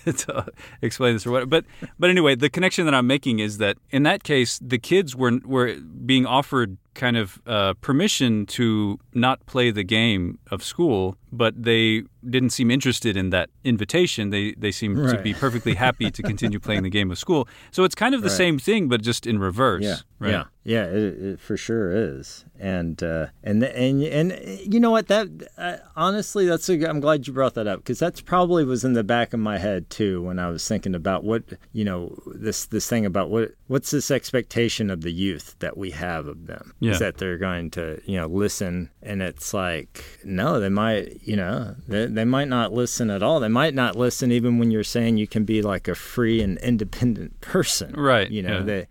[0.04, 1.64] to explain this or what, but
[1.98, 5.34] but anyway, the connection that I'm making is that in that case, the kids were
[5.54, 5.68] were
[6.10, 12.02] being offered kind of uh, permission to not play the game of school, but they
[12.30, 14.30] didn't seem interested in that invitation.
[14.30, 15.16] They they seemed right.
[15.16, 17.48] to be perfectly happy to continue playing the game of school.
[17.70, 18.36] So it's kind of the right.
[18.36, 19.84] same thing, but just in reverse.
[19.84, 20.30] Yeah, right?
[20.30, 20.84] yeah, yeah.
[20.84, 25.08] It, it for sure is, and uh, and and and you know what?
[25.08, 28.84] That uh, honestly, that's a, I'm glad you brought that up because that's probably was
[28.84, 32.16] in the back of my head too when I was thinking about what you know
[32.26, 36.46] this this thing about what what's this expectation of the youth that we have of
[36.46, 36.92] them yeah.
[36.92, 41.36] is that they're going to you know listen, and it's like no, they might you
[41.36, 43.40] know they, they might not listen at all.
[43.40, 46.58] They might not listen even when you're saying you can be like a free and
[46.58, 48.30] independent person, right?
[48.30, 48.64] You know yeah.
[48.64, 48.86] they.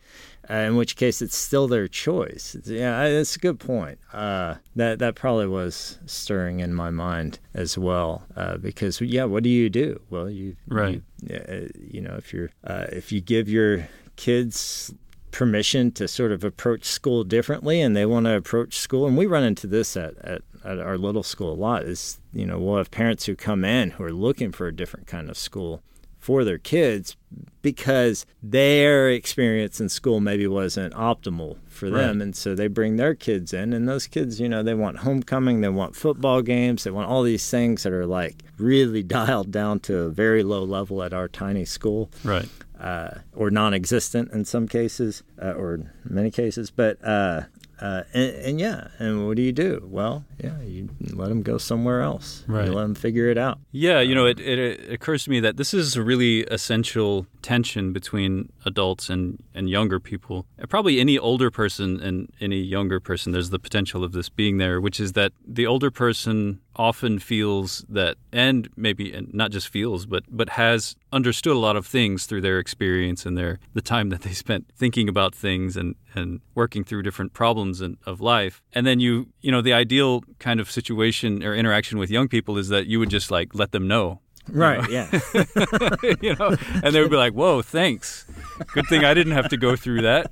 [0.50, 2.56] Uh, in which case, it's still their choice.
[2.56, 4.00] It's, yeah, that's a good point.
[4.14, 8.24] Uh, that that probably was stirring in my mind as well.
[8.34, 10.00] Uh, because yeah, what do you do?
[10.10, 11.02] Well, you right.
[11.22, 14.94] You, you know, if you're if you give your kids
[15.32, 19.26] permission to sort of approach school differently, and they want to approach school, and we
[19.26, 21.84] run into this at, at at our little school a lot.
[21.84, 25.08] Is you know we'll have parents who come in who are looking for a different
[25.08, 25.82] kind of school
[26.20, 27.16] for their kids
[27.62, 32.22] because their experience in school maybe wasn't optimal for them right.
[32.22, 35.62] and so they bring their kids in and those kids you know they want homecoming
[35.62, 39.80] they want football games they want all these things that are like really dialed down
[39.80, 42.50] to a very low level at our tiny school right
[42.80, 47.42] uh, or non-existent in some cases uh, or many cases but uh,
[47.80, 49.86] uh, and, and, yeah, and what do you do?
[49.86, 52.44] Well, yeah, you let them go somewhere else.
[52.48, 52.66] Right.
[52.66, 53.60] You let them figure it out.
[53.72, 57.28] Yeah, you know, it, it, it, occurs to me that this is a really essential
[57.42, 60.46] tension between adults and, and younger people.
[60.70, 64.82] Probably any older person and any younger person, there's the potential of this being there,
[64.82, 70.06] which is that the older person often feels that, and maybe and not just feels,
[70.06, 74.10] but but has understood a lot of things through their experience and their the time
[74.10, 78.62] that they spent thinking about things and and working through different problems in, of life.
[78.74, 82.58] And then you you know the ideal kind of situation or interaction with young people
[82.58, 84.22] is that you would just like let them know.
[84.50, 84.88] Right.
[84.90, 85.20] You know?
[85.34, 86.14] Yeah.
[86.22, 88.26] you know, and they would be like, "Whoa, thanks.
[88.74, 90.28] Good thing I didn't have to go through that."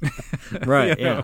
[0.66, 0.98] right.
[0.98, 1.24] you yeah.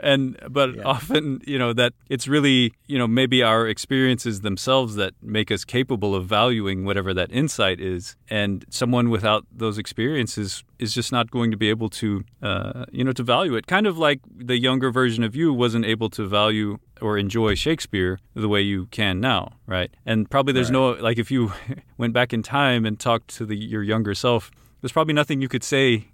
[0.00, 0.82] And but Yeah.
[0.84, 5.64] often you know that it's really you know maybe our experiences themselves that make us
[5.64, 8.16] capable of valuing whatever that insight is.
[8.28, 13.04] And someone without those experiences is just not going to be able to uh, you
[13.04, 13.66] know to value it.
[13.66, 18.18] Kind of like the younger version of you wasn't able to value or enjoy Shakespeare
[18.34, 19.90] the way you can now right?
[20.06, 21.52] And probably there's no like if you
[21.98, 25.48] went back in time and talked to the your younger self there's probably nothing you
[25.48, 26.06] could say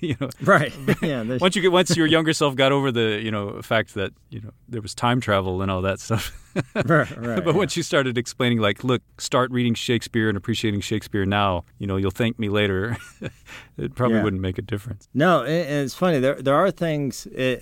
[0.08, 0.72] you know, right?
[1.02, 1.22] Yeah.
[1.40, 4.40] once you get once your younger self got over the you know fact that you
[4.40, 6.36] know there was time travel and all that stuff.
[6.74, 11.24] right, right, but once you started explaining, like, look, start reading Shakespeare and appreciating Shakespeare
[11.24, 12.96] now, you know, you'll thank me later.
[13.78, 14.24] it probably Yeah.
[14.24, 15.08] wouldn't make a difference.
[15.14, 16.18] No, and, it's funny.
[16.18, 17.58] There, there are things, eh,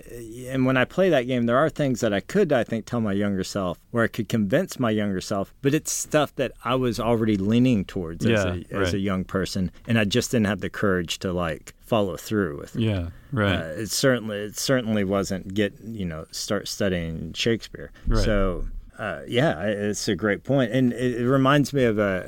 [0.48, 3.00] and when I play that game, there are things that I could, I think, tell
[3.02, 5.52] my younger self, where I could convince my younger self.
[5.60, 9.24] But it's stuff that I was already leaning towards as, Yeah, a, as a young
[9.24, 12.76] person, and I just didn't have the courage to like follow through with.
[12.76, 12.82] it.
[12.82, 13.56] Yeah, right.
[13.56, 17.90] Uh, it certainly, it certainly wasn't get you know start studying Shakespeare.
[18.06, 18.24] Right.
[18.24, 18.66] So.
[18.98, 22.24] Uh, yeah, it's a great point, and it, reminds me of a,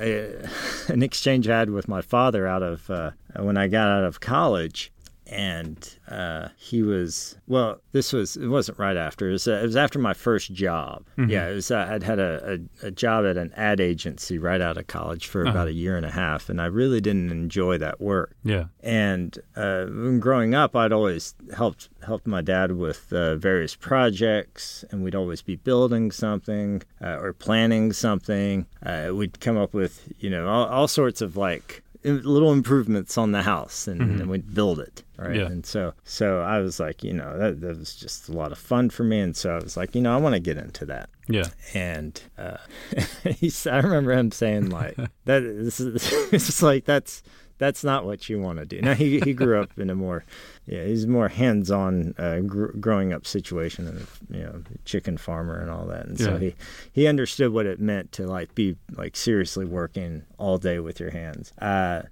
[0.88, 4.04] a an exchange I had with my father out of uh, when I got out
[4.04, 4.92] of college,
[5.30, 7.80] and uh, he was well.
[7.92, 9.28] This was it wasn't right after.
[9.28, 11.04] It was, uh, it was after my first job.
[11.16, 11.70] Yeah, it was.
[11.70, 15.26] Uh, I'd had a, a, a job at an ad agency right out of college
[15.26, 18.34] for about a year and a half, and I really didn't enjoy that work.
[18.42, 19.84] yeah, And uh,
[20.18, 25.42] growing up, I'd always helped helped my dad with uh, various projects, and we'd always
[25.42, 28.66] be building something uh, or planning something.
[28.84, 33.32] Uh, we'd come up with you know all, all sorts of like little improvements on
[33.32, 35.02] the house, and, and we'd build it.
[35.16, 35.36] Right.
[35.36, 35.46] Yeah.
[35.46, 38.58] And so so I was like, you know, that, that was just a lot of
[38.58, 40.86] fun for me, and so I was like, you know, I want to get into
[40.86, 42.56] that yeah, and uh,
[43.24, 45.40] I remember him saying like that.
[45.40, 47.22] This is it's just like that's
[47.60, 48.80] that's not what you want to do.
[48.80, 50.24] Now he he grew up in a more
[50.66, 55.60] yeah he's more hands on uh, gr- growing up situation and you know chicken farmer
[55.60, 56.56] and all that, and so he
[56.92, 61.10] he understood what it meant to like be like seriously working all day with your
[61.10, 61.52] hands.
[61.60, 62.02] Uh,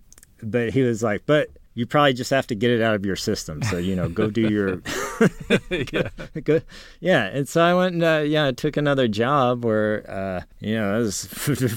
[0.43, 1.49] but he was like, but.
[1.79, 3.63] You probably just have to get it out of your system.
[3.63, 4.83] So you know, go do your
[5.71, 6.09] yeah,
[6.43, 6.65] Good.
[6.99, 10.75] Yeah, and so I went and uh, yeah, I took another job where uh, you
[10.75, 11.29] know I was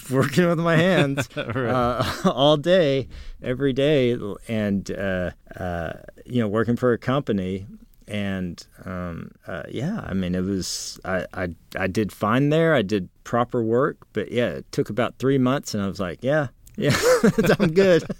[0.10, 3.10] working with my hands uh, all day,
[3.44, 5.94] every day, and uh, uh,
[6.26, 7.68] you know working for a company.
[8.08, 12.74] And um, uh, yeah, I mean, it was I, I I did fine there.
[12.74, 16.20] I did proper work, but yeah, it took about three months, and I was like,
[16.24, 16.96] yeah, yeah,
[17.60, 18.04] I'm good.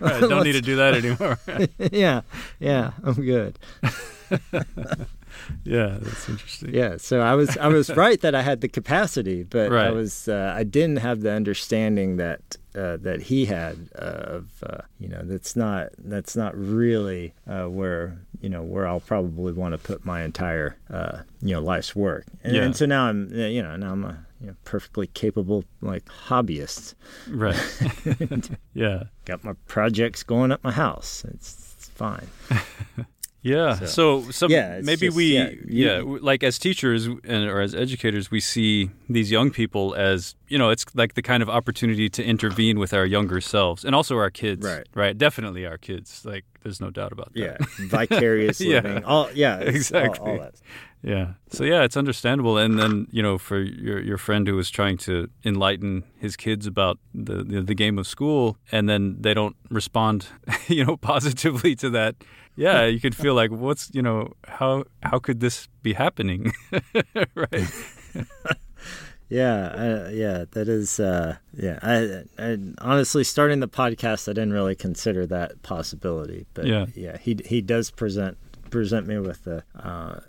[0.00, 0.20] right.
[0.20, 1.38] Don't need to do that anymore.
[1.92, 2.22] yeah,
[2.58, 3.58] yeah, I'm good.
[5.64, 6.74] yeah, that's interesting.
[6.74, 10.28] Yeah, so I was I was right that I had the capacity, but I was
[10.28, 12.40] uh, I didn't have the understanding that
[12.74, 17.64] uh, that he had uh, of uh, you know that's not that's not really uh,
[17.66, 21.94] where you know where I'll probably want to put my entire uh, you know life's
[21.94, 22.62] work, and, Yeah.
[22.62, 26.94] and so now I'm you know now I'm a you know, perfectly capable like hobbyists.
[27.28, 28.50] Right.
[28.74, 29.04] yeah.
[29.24, 31.24] Got my projects going at my house.
[31.28, 32.26] It's, it's fine.
[33.42, 33.74] Yeah.
[33.76, 33.86] So-
[34.22, 37.76] So, some Yeah, maybe just- we yeah, yeah, you- like as teachers and or as
[37.76, 42.08] educators we see these young people as, you know, it's like the kind of opportunity
[42.08, 44.66] to intervene with our younger selves and also our kids.
[44.66, 44.84] Right.
[44.94, 45.16] Right.
[45.16, 46.24] Definitely our kids.
[46.24, 47.40] Like there's no doubt about that.
[47.40, 48.80] Yeah, vicarious Yeah.
[48.80, 49.04] living.
[49.04, 50.30] All yeah, it's all- Exactly.
[50.32, 50.54] all that.
[51.06, 51.34] Yeah.
[51.50, 52.58] So yeah, it's understandable.
[52.58, 56.66] And then you know, for your your friend who was trying to enlighten his kids
[56.66, 60.26] about the the, the game of school, and then they don't respond,
[60.68, 62.16] you know, positively to that.
[62.56, 66.52] Yeah, you could feel like, what's you know, how how could this be happening?
[67.34, 67.70] right.
[69.28, 69.54] Yeah,
[70.06, 71.00] uh, yeah, that is.
[71.00, 76.64] Uh, yeah, I, I honestly starting the podcast, I didn't really consider that possibility, but
[76.66, 76.86] Yeah.
[76.94, 78.38] yeah, he he does present
[78.70, 80.20] present me with the, uh,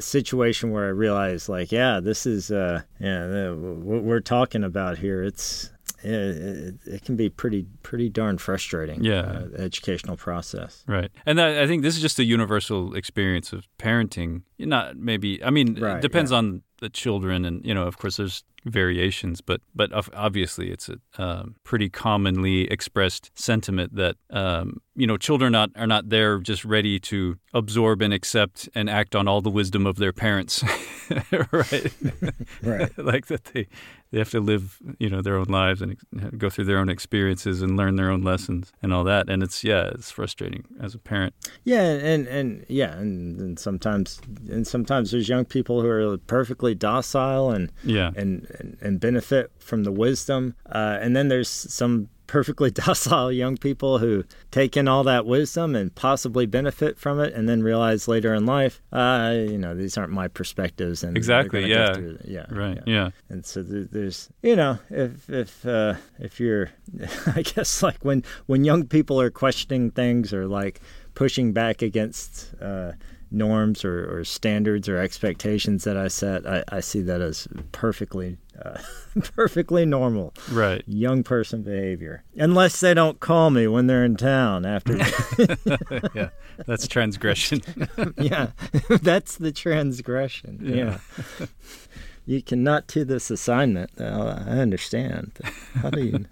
[0.00, 4.98] situation where I realize, like, yeah, this is, uh, yeah, the, what we're talking about
[4.98, 5.22] here.
[5.22, 5.70] It's
[6.02, 9.02] it, it, can be pretty pretty darn frustrating.
[9.02, 9.20] Yeah.
[9.20, 10.84] uh, the educational process.
[10.86, 11.10] Right.
[11.24, 14.42] And I, I think this is just a universal experience of parenting.
[14.58, 15.42] Not maybe.
[15.42, 16.38] I mean, Right, it depends yeah.
[16.38, 20.98] on the children, and you know, of course, there's variations, but but obviously, it's a
[21.22, 26.64] um, pretty commonly expressed sentiment that um, you know, children not are not there just
[26.64, 30.62] ready to absorb and accept and act on all the wisdom of their parents,
[31.52, 31.92] right?
[32.62, 32.96] Right.
[32.98, 33.68] like that they
[34.10, 35.96] they have to live you know their own lives and
[36.36, 39.62] go through their own experiences and learn their own lessons and all that and it's
[39.62, 45.10] yeah it's frustrating as a parent Yeah, and and yeah, and, and sometimes and sometimes
[45.10, 49.92] there's young people who are perfectly docile and yeah and and, and benefit from the
[49.92, 55.24] wisdom, uh, and then there's some perfectly docile young people who take in all that
[55.24, 59.74] wisdom and possibly benefit from it, and then realize later in life, uh, you know,
[59.76, 61.94] these aren't my perspectives, and Exactly, yeah.
[61.94, 62.92] through- yeah, right yeah.
[62.94, 66.70] yeah And so th- there's, you know, if if uh, if you're,
[67.36, 70.80] I guess like when when young people are questioning things or like
[71.14, 72.92] pushing back against uh,
[73.30, 78.36] norms or, or standards or expectations that I set, I, I see that as perfectly
[78.64, 78.78] uh,
[79.34, 80.82] perfectly normal Right.
[80.86, 84.96] young person behavior, unless they don't call me when they're in town after.
[86.14, 86.28] yeah.
[86.66, 87.62] That's transgression.
[88.18, 88.48] yeah,
[89.02, 90.58] that's the transgression.
[90.62, 90.98] Yeah.
[91.40, 91.46] Yeah.
[92.24, 93.90] You cannot do this assignment.
[94.00, 95.32] Uh, I understand.
[95.74, 96.26] How do you?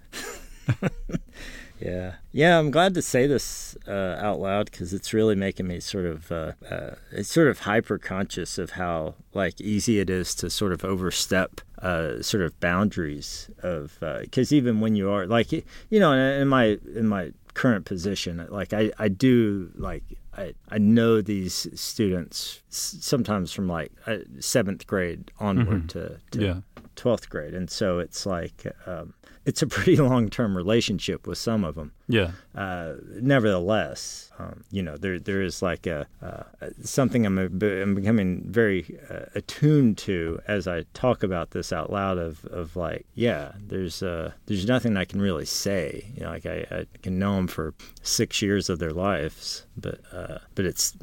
[1.79, 2.57] yeah, yeah.
[2.57, 6.31] I'm glad to say this uh, out loud because it's really making me sort of,
[6.31, 10.71] uh, uh, it's sort of hyper conscious of how like easy it is to sort
[10.73, 16.13] of overstep uh, sort of boundaries of because even when you are like you know
[16.13, 20.03] in, my in my current position like I, I do like
[20.35, 26.55] I, I know these students sometimes from like uh, seventh grade onward to, to yeah.
[26.95, 29.13] 12th grade and so it's like um,
[29.45, 32.31] it's a pretty long-term relationship with some of them Yeah.
[32.55, 36.43] uh, nevertheless, um, you know, there there is like a uh,
[36.83, 37.45] something I'm, a,
[37.81, 42.17] I'm becoming very uh, attuned to as I talk about this out loud.
[42.17, 46.05] Of, of like, yeah, there's uh, there's nothing I can really say.
[46.15, 47.73] You know, like I, I can know them for
[48.03, 50.93] six years of their lives, but uh, but it's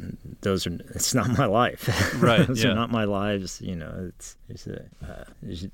[0.42, 1.61] those are it's not my life.
[2.18, 2.70] Right, those yeah.
[2.70, 3.60] are not my lives.
[3.60, 5.66] You know, it's there's, a, uh, there's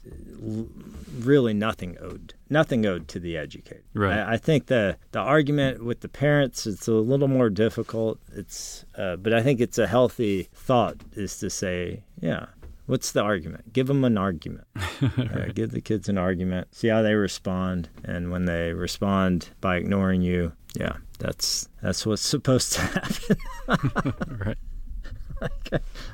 [1.19, 3.83] really nothing owed nothing owed to the educator.
[3.95, 4.19] Right.
[4.19, 8.19] I, I think the the argument with the parents it's a little more difficult.
[8.33, 12.47] It's uh, but I think it's a healthy thought is to say, yeah,
[12.87, 13.73] what's the argument?
[13.73, 14.67] Give them an argument.
[15.03, 16.75] uh, give the kids an argument.
[16.75, 22.23] See how they respond, and when they respond by ignoring you, yeah, that's that's what's
[22.23, 22.81] supposed to
[23.69, 24.39] happen.
[24.45, 24.59] right.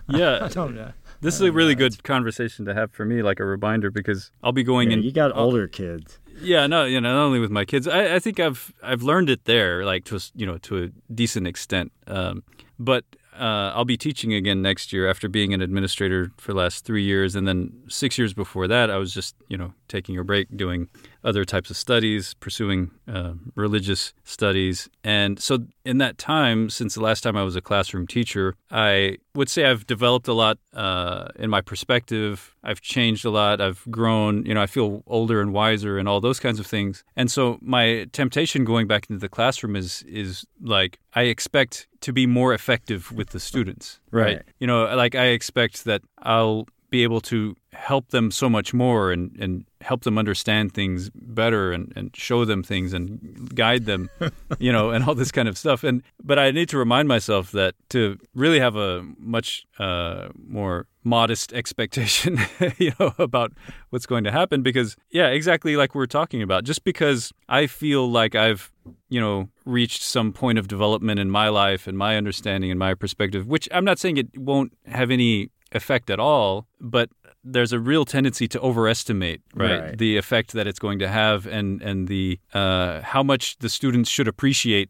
[0.08, 0.38] Yeah.
[0.44, 0.92] I don't know.
[1.20, 4.52] This is a really good conversation to have for me, like a reminder, because I'll
[4.52, 5.02] be going Yeah, in.
[5.04, 6.18] you got I'll- older kids.
[6.40, 7.86] Yeah, no, you know, not only with my kids.
[7.86, 10.82] I, I think I've I've learned it there, like to a s- you know to
[10.84, 11.92] a decent extent.
[12.08, 12.42] Um,
[12.76, 13.04] but
[13.38, 17.04] uh, I'll be teaching again next year after being an administrator for the last three
[17.04, 20.48] years, and then six years before that, I was just you know taking a break,
[20.56, 20.88] doing
[21.24, 27.02] other types of studies, pursuing uh, religious studies, and so in that time, since the
[27.02, 31.28] last time I was a classroom teacher, I would say I've developed a lot uh,
[31.36, 32.54] in my perspective.
[32.62, 33.60] I've changed a lot.
[33.60, 34.46] I've grown.
[34.46, 37.04] You know, I feel older and wiser, and all those kinds of things.
[37.16, 42.12] And so my temptation going back into the classroom is is like I expect to
[42.12, 44.00] be more effective with the students.
[44.10, 44.42] Right.
[44.58, 49.10] You know, like I expect that I'll be able to help them so much more
[49.10, 54.08] and, and help them understand things better and, and show them things and guide them,
[54.60, 55.82] you know, and all this kind of stuff.
[55.82, 60.86] And but I need to remind myself that to really have a much uh, more
[61.02, 62.38] modest expectation,
[62.78, 63.50] you know, about
[63.90, 66.62] what's going to happen because yeah, exactly like we're talking about.
[66.62, 68.70] Just because I feel like I've
[69.08, 72.94] you know reached some point of development in my life and my understanding and my
[72.94, 77.10] perspective, which I'm not saying it won't have any effect at all, but
[77.46, 79.98] there's a real tendency to overestimate right, Right.
[79.98, 84.08] the effect that it's going to have and and the uh, how much the students
[84.08, 84.88] should appreciate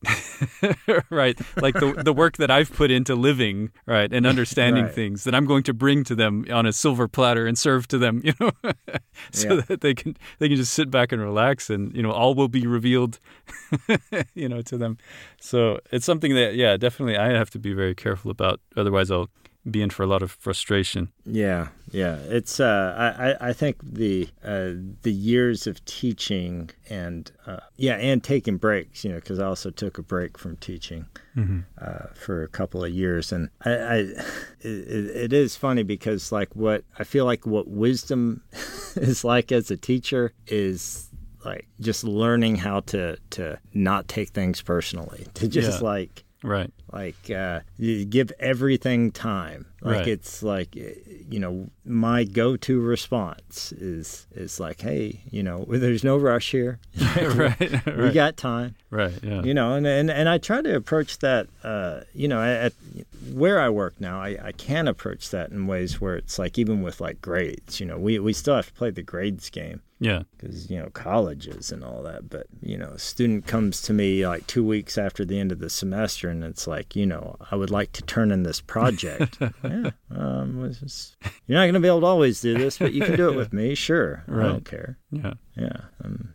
[1.11, 4.95] right like the the work that I've put into living right and understanding Right.
[4.95, 7.99] things that I'm going to bring to them on a silver platter and serve to
[7.99, 8.51] them you know
[9.33, 9.61] so Yeah.
[9.69, 12.49] that they can they can just sit back and relax and you know all will
[12.49, 13.19] be revealed
[14.35, 14.97] you know to them
[15.41, 19.29] so it's something that yeah definitely I have to be very careful about otherwise I'll
[19.71, 22.17] be in for a lot of frustration Yeah, yeah.
[22.29, 28.23] It's uh, I I- think the uh, the years of teaching and uh, yeah, and
[28.23, 29.05] taking breaks.
[29.05, 31.07] You know, because I also took a break from teaching
[31.81, 33.97] uh, for a couple of years, and I, I
[34.61, 38.43] it, it is funny because like what I feel like what wisdom
[38.97, 41.09] is like as a teacher is
[41.45, 45.89] like just learning how to to not take things personally to just Yeah.
[45.89, 46.71] like right.
[46.93, 49.67] Like uh, you give everything time.
[49.81, 50.09] Like Right.
[50.09, 56.17] it's like you know my go-to response is is like hey you know there's no
[56.17, 56.79] rush here.
[57.21, 58.77] Right we got time.
[58.91, 59.43] Right yeah.
[59.43, 62.73] You know and, and and i try to approach that uh you know at
[63.33, 66.83] where i work now I, I can approach that in ways where it's like even
[66.83, 69.81] with like grades you know we we still have to play the grades game.
[70.01, 70.25] Yeah.
[70.37, 74.27] Because you know colleges and all that but you know a student comes to me
[74.27, 77.57] like two weeks after the end of the semester and it's like you know i
[77.57, 79.39] would like to turn in this project.
[79.65, 81.17] Yeah um, just-
[81.47, 83.37] you're not going to be able to always do this but you can do it
[83.37, 84.25] with me sure.
[84.29, 84.99] I don't care.
[85.11, 85.35] Yeah.
[85.57, 86.35] Yeah i'm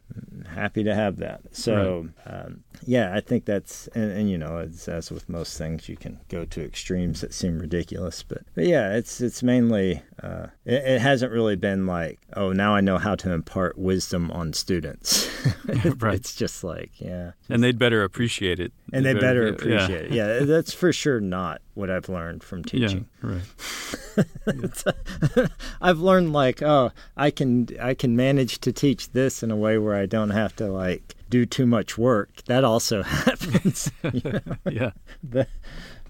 [0.49, 1.41] happy to have that.
[1.51, 5.89] So um, yeah i think that's and, and you know it's, as with most things
[5.89, 10.47] you can go to extremes that seem ridiculous but, but yeah it's it's mainly uh,
[10.65, 14.53] it, it hasn't really been like oh now i know how to impart wisdom on
[14.53, 15.29] students.
[15.99, 16.15] Right.
[16.15, 17.31] it's just like yeah.
[17.47, 19.49] And they'd better appreciate it and they better yeah.
[19.49, 23.07] appreciate it yeah that's for sure not what I've learned from teaching.
[23.23, 23.39] Yeah,
[24.17, 24.83] right.
[25.81, 29.77] I've learned like, oh, I can I can manage to teach this in a way
[29.77, 32.29] where I don't have to like do too much work.
[32.47, 33.91] That also happens.
[34.69, 34.91] Yeah.
[35.23, 35.47] But,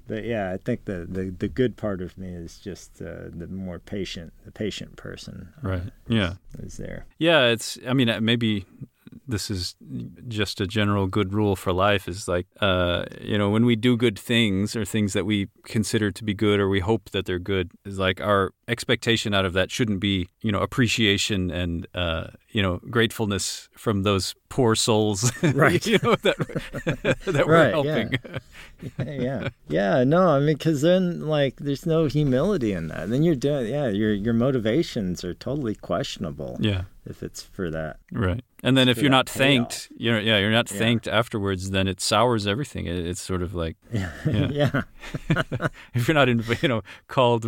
[0.08, 3.48] but yeah, I think the, the, the good part of me is just uh, the
[3.48, 5.50] more patient, the patient person.
[5.64, 5.84] uh, Right.
[6.08, 6.34] Yeah.
[6.60, 7.06] is there.
[7.20, 7.78] Yeah, it's.
[7.88, 8.66] I mean, uh, maybe
[9.28, 9.76] this is
[10.28, 12.08] just a general good rule for life.
[12.08, 16.12] Is like, uh, you know, when we do good things or things that we consider
[16.12, 19.54] to be good or we hope that they're good, is like our expectation out of
[19.54, 25.32] that shouldn't be, you know, appreciation and uh, you know gratefulness from those poor souls,
[25.54, 25.86] Right.
[25.86, 26.38] you know that
[27.26, 28.14] that we're Right, helping.
[28.24, 28.38] yeah,
[29.06, 29.50] yeah.
[29.68, 33.10] Yeah, no, I mean, because then like there's no humility in that.
[33.10, 36.84] Then you're doing, yeah, your your motivations are totally questionable yeah.
[37.06, 37.98] if it's for that.
[38.12, 38.44] Right.
[38.62, 40.80] And then if you're not thanked, you know, yeah, you're not Yeah.
[40.80, 42.88] thanked afterwards, then it sours everything.
[42.88, 44.82] It, it's sort of like Yeah, Yeah.
[45.94, 47.46] if you're not, inv- you know, called,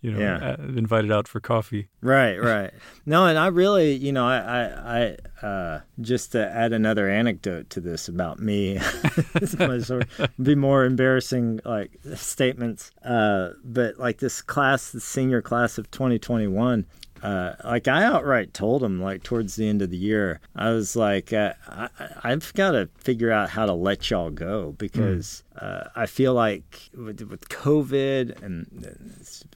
[0.00, 0.56] you know, Yeah.
[0.58, 1.88] uh, invited out for coffee.
[2.00, 2.72] right, right.
[3.06, 7.70] No, and I really, you know, I, I, I uh, just to add another anecdote
[7.70, 8.78] to this about me,
[9.46, 12.92] sort of be more embarrassing like statements.
[13.04, 16.86] Uh, but like this class, the senior class of 2021.
[17.22, 20.96] Uh, like I outright told him, like towards the end of the year, I was
[20.96, 21.88] like, uh, I,
[22.24, 26.90] I've got to figure out how to let y'all go because uh, I feel like
[26.96, 28.66] with, with COVID and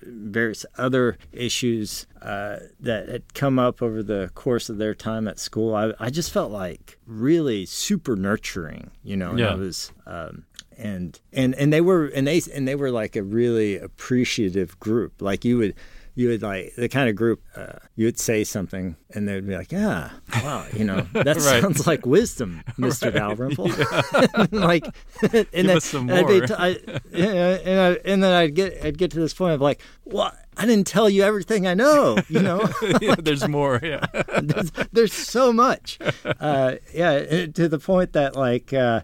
[0.03, 5.41] various other issues uh, that had come up over the course of their time at
[5.41, 9.31] school, I, I just felt like really super nurturing, you know.
[9.31, 9.53] And Yeah.
[9.53, 9.93] I was.
[10.07, 10.45] Um,
[10.79, 15.23] and and and they were and they and they were like a really appreciative group.
[15.23, 15.75] Like you would
[16.17, 19.55] you would like the kind of group uh, you would say something and they'd be
[19.55, 20.11] like, "Yeah,
[20.43, 21.61] wow, you know that Right.
[21.63, 23.69] sounds like wisdom, Mister Dalrymple."
[24.51, 24.85] like,
[25.23, 26.27] and Give then, us some more.
[26.27, 26.81] t- I-
[27.13, 30.65] and I, and then I'd get I'd get to this point of like, "Well, I
[30.67, 32.67] didn't tell you everything I know," you know.
[33.01, 33.79] Yeah, There's more.
[33.83, 34.07] Yeah.
[34.43, 35.99] there's, there's so much.
[36.41, 39.01] Uh, yeah, to the point that like uh,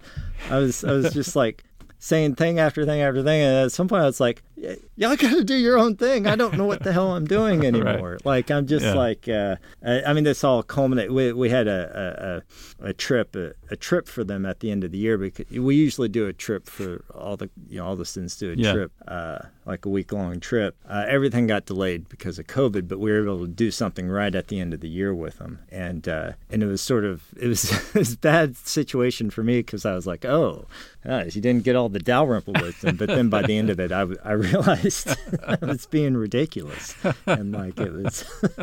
[0.50, 1.64] I was I was just like
[1.98, 4.51] saying thing after thing after thing, and at some point I was like, "Y-
[4.96, 6.26] "Y'all got to do your own thing.
[6.26, 8.94] I don't know what the hell I'm doing anymore." Like I'm just Yeah.
[8.94, 11.12] like uh, I, I mean, this all culminated.
[11.12, 12.42] We we had a
[12.80, 15.46] a, a, trip a, a trip for them at the end of the year because
[15.50, 18.54] we usually do a trip for all the you know all the students do a
[18.56, 18.72] Yeah.
[18.72, 20.76] trip uh, like a week long trip.
[20.88, 24.34] Uh, everything got delayed because of COVID, but we were able to do something right
[24.34, 27.22] at the end of the year with them, and uh, and it was sort of
[27.40, 30.66] it was, it was a bad situation for me because I was like, oh,
[31.04, 33.90] you didn't get all the Dalrymple with wisdom, but then by the end of it,
[33.92, 35.16] I, I realized
[35.62, 36.94] was being ridiculous,
[37.26, 38.24] and like it was.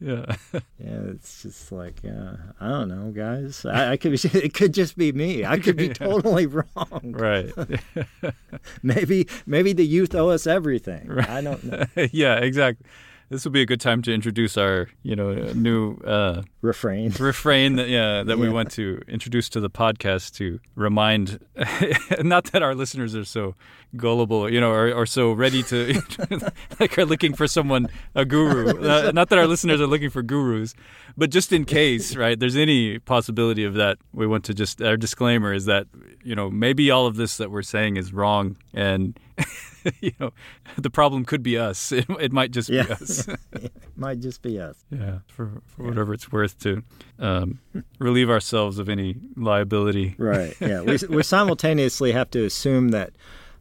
[0.00, 0.34] Yeah.
[0.82, 3.66] Yeah, it's just like uh, I don't know, guys.
[3.66, 5.44] I, I could it could just be me.
[5.44, 6.64] I could be totally wrong.
[7.04, 7.52] Right.
[8.82, 11.06] Maybe maybe the youth owe us everything.
[11.06, 11.28] right.
[11.28, 11.84] I don't know.
[12.12, 12.36] yeah.
[12.36, 12.86] Exactly.
[13.30, 17.12] This will be a good time to introduce our, you know, new uh, Refrain.
[17.20, 21.38] refrain that yeah that we want to introduce to the podcast to remind,
[22.24, 23.54] not that our listeners are so
[23.96, 26.02] gullible, you know, or, or so ready to
[26.80, 28.82] like are looking for someone a guru.
[28.82, 30.74] Uh, not that our listeners are looking for gurus,
[31.16, 32.38] but just in case, right?
[32.38, 33.98] There's any possibility of that.
[34.12, 35.86] We want to just our disclaimer is that
[36.24, 39.16] you know maybe all of this that we're saying is wrong and.
[40.00, 40.32] you know,
[40.76, 41.92] the problem could be us.
[42.00, 42.84] It, it might just Yeah.
[42.84, 43.26] be us.
[43.96, 44.76] Might just be us.
[44.90, 46.82] Yeah, for, for whatever it's worth to
[47.18, 47.58] um,
[47.98, 50.14] relieve ourselves of any liability.
[50.16, 50.56] Right.
[50.60, 50.80] Yeah.
[50.82, 53.12] We we simultaneously have to assume that.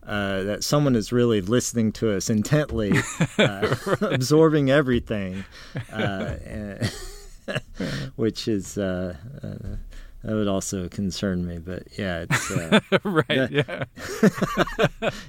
[0.02, 2.92] Uh, that someone is really listening to us intently,
[3.38, 5.44] uh, absorbing everything,
[5.94, 6.92] uh, and-
[8.16, 9.76] which is uh, uh,
[10.24, 11.60] that would also concern me.
[11.60, 13.52] But yeah, it's uh, right.
[13.52, 13.84] Yeah.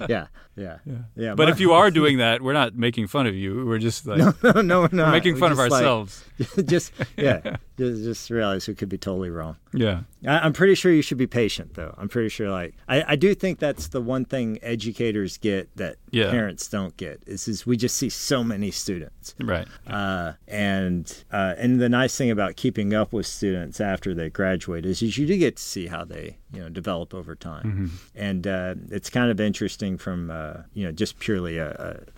[0.09, 0.27] Yeah.
[0.55, 1.35] Yeah, yeah, yeah.
[1.35, 3.65] But if you are doing that, we're not making fun of you.
[3.65, 5.07] We're just like no, no, we're not.
[5.07, 6.23] we're making We're fun of just like- ourselves.
[6.65, 9.57] just yeah, just, just realize we could be totally wrong.
[9.73, 10.01] yeah.
[10.25, 11.93] I, I'm pretty sure you should be patient, though.
[11.97, 15.97] I'm pretty sure, like, I, I do think that's the one thing educators get that
[16.11, 16.31] Yeah.
[16.31, 19.35] parents don't get is, is we just see so many students.
[19.39, 19.67] Right.
[19.87, 24.85] Uh, and uh, and the nice thing about keeping up with students after they graduate
[24.85, 27.87] is, is you do get to see how they you know develop over time, Mm-hmm.
[28.15, 31.69] and uh, it's kind of interesting from uh, you know just purely a,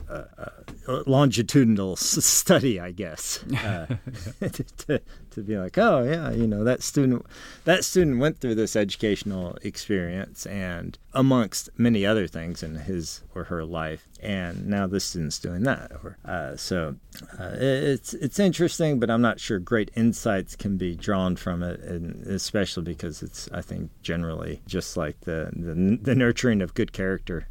[0.10, 0.52] a, a,
[0.88, 3.88] a longitudinal s- study, I guess, uh,
[4.88, 5.02] to,
[5.32, 7.26] to be like, oh yeah, you know that student
[7.66, 13.44] that student went through this educational experience and amongst many other things in his or
[13.46, 15.92] her life, and now this student's doing that.
[16.04, 16.96] Or uh, so
[17.40, 21.64] uh, it- it's it's interesting, but I'm not sure great insights can be drawn from
[21.64, 26.74] it, and especially because it's I think generally just like the the, the nurturing of
[26.74, 27.48] good character.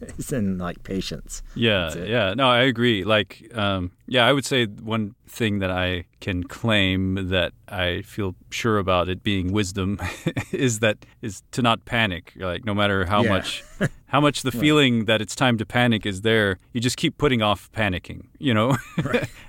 [0.18, 1.42] is in like patience.
[1.54, 2.34] Yeah, yeah.
[2.34, 3.04] No, I agree.
[3.04, 8.34] Like, um, yeah, I would say one thing that I can claim that I feel
[8.50, 9.98] sure about it being wisdom
[10.52, 12.32] is that is to not panic.
[12.36, 13.28] Like, no matter how Yeah.
[13.30, 13.62] much,
[14.06, 17.42] how much the feeling that it's time to panic is there, you just keep putting
[17.42, 18.26] off panicking.
[18.38, 18.76] You know,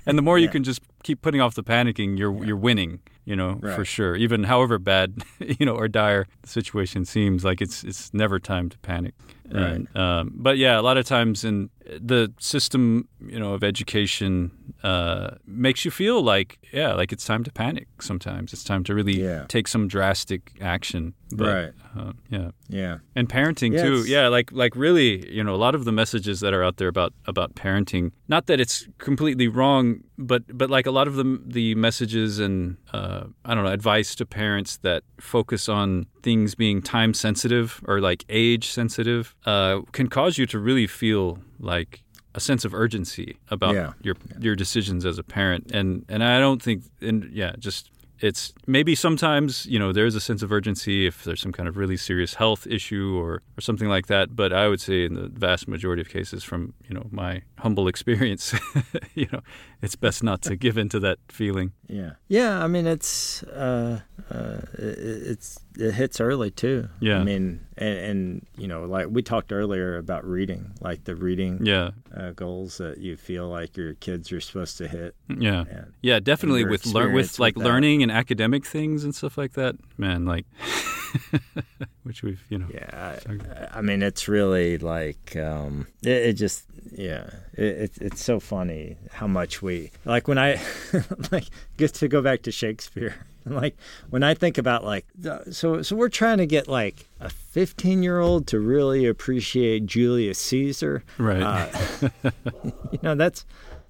[0.06, 3.00] and the more you can just keep putting off the panicking, you're you're winning.
[3.24, 4.16] You know, for sure.
[4.16, 8.68] Even however bad, you know, or dire the situation seems, like it's it's never time
[8.70, 9.14] to panic.
[9.54, 14.50] And, um, but yeah, a lot of times in the system, you know, of education
[14.82, 17.86] uh, makes you feel like, yeah, like it's time to panic.
[18.00, 19.44] Sometimes it's time to really Yeah.
[19.48, 21.14] take some drastic action.
[21.34, 21.72] But, Right.
[21.96, 22.50] Uh, yeah.
[22.68, 22.98] Yeah.
[23.16, 23.92] And parenting Yeah, too.
[23.94, 26.76] it's- Yeah, like like really, you know, a lot of the messages that are out
[26.76, 28.12] there about about parenting.
[28.28, 32.76] Not that it's completely wrong, but but like a lot of the the messages and
[32.92, 38.00] uh, I don't know advice to parents that focus on things being time sensitive or
[38.00, 42.02] like age sensitive uh, can cause you to really feel like
[42.34, 43.92] a sense of urgency about Yeah.
[44.02, 45.70] your your decisions as a parent.
[45.72, 47.90] And and I don't think and yeah, just
[48.20, 51.76] it's maybe sometimes you know there's a sense of urgency if there's some kind of
[51.76, 55.28] really serious health issue or, or something like that but i would say in the
[55.46, 58.54] vast majority of cases from you know my humble experience
[59.16, 59.40] you know
[59.82, 62.12] it's best not to give into that feeling Yeah.
[62.28, 62.64] Yeah.
[62.64, 66.88] I mean, it's uh, uh, it's it hits early too.
[67.00, 67.18] Yeah.
[67.18, 71.64] I mean, and, and you know, like we talked earlier about reading, like the reading
[71.64, 75.14] yeah uh, goals that you feel like your kids are supposed to hit.
[75.28, 79.52] yeah And yeah definitely with with like with learning and academic things and stuff like
[79.54, 80.46] that man like
[82.02, 83.18] which we've you know yeah,
[83.72, 88.40] I, I mean, it's really like um, it, it just yeah, it, it, it's so
[88.40, 90.60] funny how much we like when I
[91.32, 91.44] like
[91.76, 93.14] get to go back to Shakespeare.
[93.62, 93.76] Like
[94.10, 95.06] when I think about like
[95.50, 100.38] so so we're trying to get like a 15 year old to really appreciate Julius
[100.38, 101.02] Caesar.
[101.18, 102.08] right Uh,
[102.92, 103.44] you know that's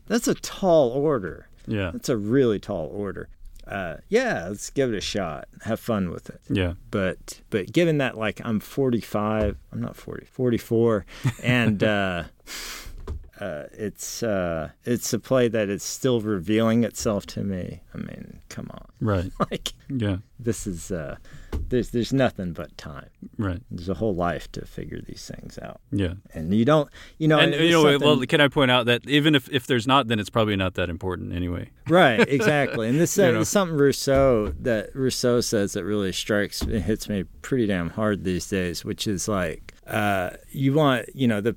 [0.06, 1.48] that's a tall order.
[1.66, 3.28] yeah That's a really tall order.
[3.66, 5.46] Uh, yeah, let's give it a shot.
[5.62, 10.26] Have fun with it yeah but but given that like I'm 45, I'm not 40,
[10.26, 11.06] 44,
[11.42, 12.24] and uh,
[13.42, 17.80] uh, it's uh, it's a play that is still revealing itself to me.
[17.94, 19.32] I mean, come on, right.
[19.50, 20.18] Like yeah.
[20.38, 21.16] this is uh,
[21.68, 23.10] there's there's nothing but time.
[23.38, 23.60] right.
[23.70, 26.14] There's a whole life to figure these things out, yeah.
[26.34, 26.88] And you don't,
[27.18, 29.66] you know, and you know something- well can i point out that even if if
[29.66, 31.70] there's not then it's probably not that important anyway.
[31.88, 32.88] Right exactly.
[32.88, 33.40] And this uh, You know.
[33.40, 38.22] is something rousseau that rousseau says that really strikes it hits me pretty damn hard
[38.24, 41.56] these days which is like uh, you want you know the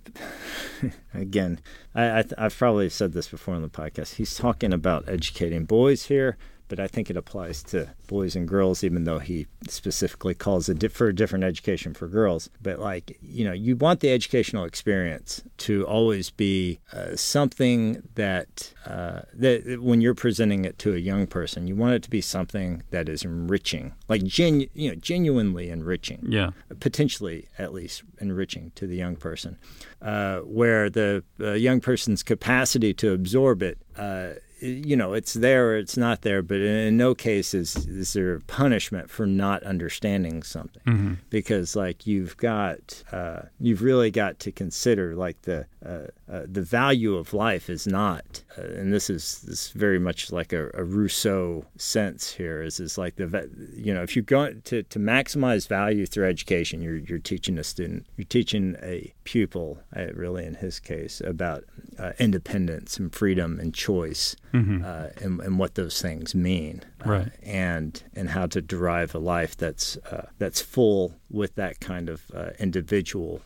[1.14, 1.60] again
[1.94, 4.16] I, I i've probably said this before on the podcast.
[4.16, 8.84] He's talking about educating boys here but I think it applies to boys and girls,
[8.84, 12.50] even though he specifically calls it for a different education for girls.
[12.62, 18.74] But like, you know, you want the educational experience to always be uh, something that
[18.86, 22.22] uh, that when you're presenting it to a young person, you want it to be
[22.22, 26.26] something that is enriching, like genu- you know, genuinely enriching.
[26.28, 26.52] Yeah.
[26.80, 29.58] Potentially at least enriching to the young person,
[30.02, 34.34] uh, where the uh, young person's capacity to absorb it, uh,
[34.66, 38.40] you know, it's there or it's not there, but in no case is, is there
[38.48, 40.82] punishment for not understanding something.
[40.86, 46.42] hmm Because like you've got, uh, you've really got to consider like the uh, uh,
[46.52, 50.52] the value of life is not, uh, and this is this is very much like
[50.52, 52.64] a, a Rousseau sense here.
[52.64, 56.82] Is is like the you know if you're going to to maximize value through education,
[56.82, 61.64] you're you're teaching a student, you're teaching a pupil, uh, really in his case, about
[62.00, 67.10] uh, independence and freedom and choice, hmm uh, and, and what those things mean, uh,
[67.10, 67.32] Right.
[67.44, 72.22] and and how to derive a life that's uh, that's full with that kind of
[72.34, 73.42] uh, individual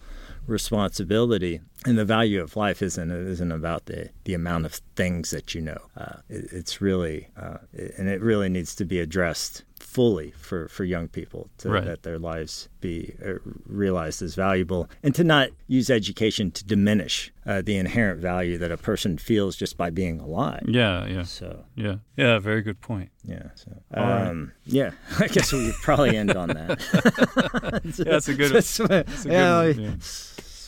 [0.59, 1.61] responsibility.
[1.85, 5.61] And the value of life isn't isn't about the, the amount of things that you
[5.61, 5.77] know.
[5.95, 7.57] Uh, it, it's really uh,
[7.97, 9.63] and it really needs to be addressed
[9.99, 11.83] fully for, for young people to Right.
[11.83, 13.33] that their lives be uh,
[13.65, 18.71] realized as valuable and to not use education to diminish uh, the inherent value that
[18.71, 20.63] a person feels just by being alive.
[20.69, 24.27] yeah yeah So yeah yeah very good point yeah, so All right.
[24.27, 26.79] um, yeah, I guess we probably end on that.
[27.97, 29.95] Yeah, that's a good- Just, that's a good yeah, one, yeah.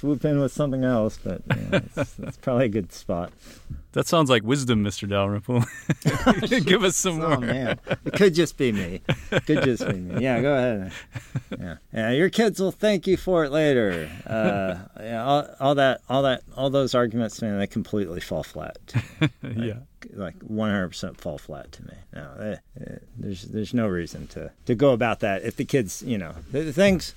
[0.02, 3.32] Swoop in with something else, but yeah, it's, it's probably a good spot.
[3.92, 5.08] That sounds like wisdom, Mr.
[5.08, 5.64] Dalrymple.
[6.66, 7.34] Give us some more.
[7.34, 9.02] Oh man, it could just be me.
[9.46, 10.24] Could just be me.
[10.24, 10.92] Yeah, go ahead.
[11.60, 12.12] Yeah, yeah.
[12.12, 14.10] Your kids will thank you for it later.
[14.26, 18.78] Uh, yeah, all, all that, all that, all those arguments, man, they completely fall flat.
[19.44, 19.80] yeah.
[20.14, 21.94] Like 100% fall flat to me.
[22.14, 25.44] No, uh, uh, there's there's no reason to to go about that.
[25.44, 27.14] If the kids, you know, the, the things.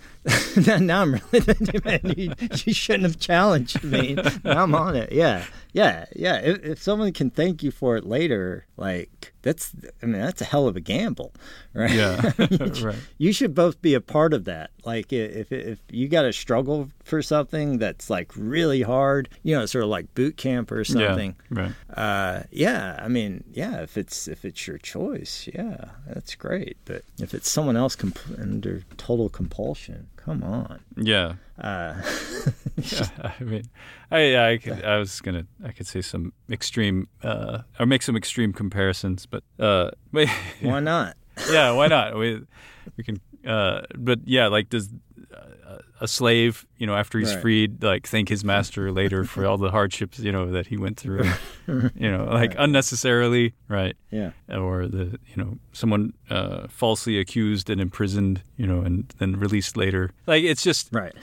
[0.80, 4.16] now I'm really you, you shouldn't have challenged me.
[4.44, 5.12] Now I'm on it.
[5.12, 5.44] Yeah,
[5.74, 6.36] yeah, yeah.
[6.36, 10.44] If, if someone can thank you for it later, like that's I mean that's a
[10.44, 11.34] hell of a gamble,
[11.74, 11.90] right?
[11.90, 12.30] Yeah,
[12.80, 12.96] right.
[13.18, 14.70] You should both be a part of that.
[14.84, 19.66] Like if if you got to struggle for something that's like really hard, you know,
[19.66, 21.34] sort of like boot camp or something.
[21.50, 21.98] Yeah, right.
[21.98, 26.76] Uh, yeah, I mean, yeah, if it's if it's your choice, yeah, that's great.
[26.84, 30.80] But if it's someone else comp- under total compulsion, come on.
[30.96, 31.34] Yeah.
[31.58, 31.94] Uh,
[32.76, 33.08] yeah,
[33.40, 33.64] I mean,
[34.10, 38.16] I I, could, I was gonna I could say some extreme uh, or make some
[38.16, 41.16] extreme comparisons, but uh, why not?
[41.50, 42.16] yeah, why not?
[42.16, 42.42] We
[42.96, 44.88] we can, uh, but yeah, like does
[46.00, 47.42] a slave, you know, after he's right.
[47.42, 50.98] freed, like thank his master later for all the hardships, you know, that he went
[50.98, 51.24] through,
[51.66, 52.56] you know, like right.
[52.58, 53.96] unnecessarily, right?
[54.10, 54.32] Yeah.
[54.48, 59.76] Or the, you know, someone uh, falsely accused and imprisoned, you know, and then released
[59.76, 60.10] later.
[60.26, 61.14] Like it's just right.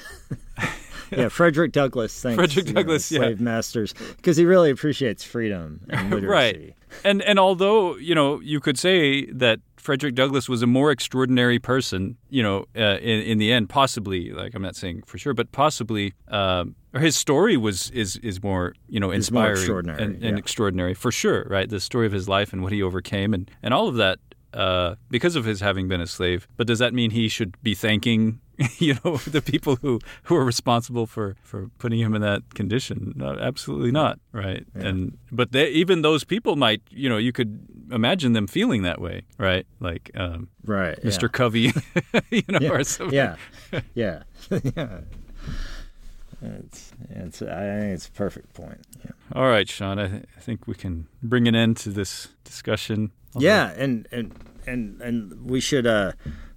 [1.12, 3.44] yeah, Frederick Douglass thanks Frederick Douglass, know, slave yeah.
[3.44, 6.74] masters because he really appreciates freedom and right.
[7.04, 11.58] And and although you know you could say that Frederick Douglass was a more extraordinary
[11.58, 14.32] person, you know, uh, in, in the end, possibly.
[14.32, 18.76] Like I'm not saying for sure, but possibly, um, his story was is is more
[18.88, 20.36] you know inspiring extraordinary, and, yeah.
[20.38, 21.68] extraordinary for sure, right?
[21.68, 24.20] The story of his life and what he overcame, and and all of that
[24.54, 26.48] uh, because of his having been a slave.
[26.58, 28.40] But does that mean he should be thanking
[28.78, 33.14] you know the people who who are responsible for for putting him in that condition
[33.16, 34.88] no, absolutely not right yeah.
[34.88, 39.00] and but they, even those people might you know you could imagine them feeling that
[39.00, 41.28] way right like um, right mr yeah.
[41.30, 41.74] covey
[42.30, 42.70] you know yeah.
[42.70, 43.36] or something yeah
[43.94, 44.24] yeah
[44.76, 45.00] yeah
[46.42, 48.80] it's, it's, I think it's a perfect point.
[49.06, 49.12] Yeah.
[49.34, 50.00] All right, Shaun.
[50.00, 53.12] I, th- I think we can bring an end to this discussion.
[53.38, 54.34] Yeah, and and
[54.66, 56.14] and and we should uh,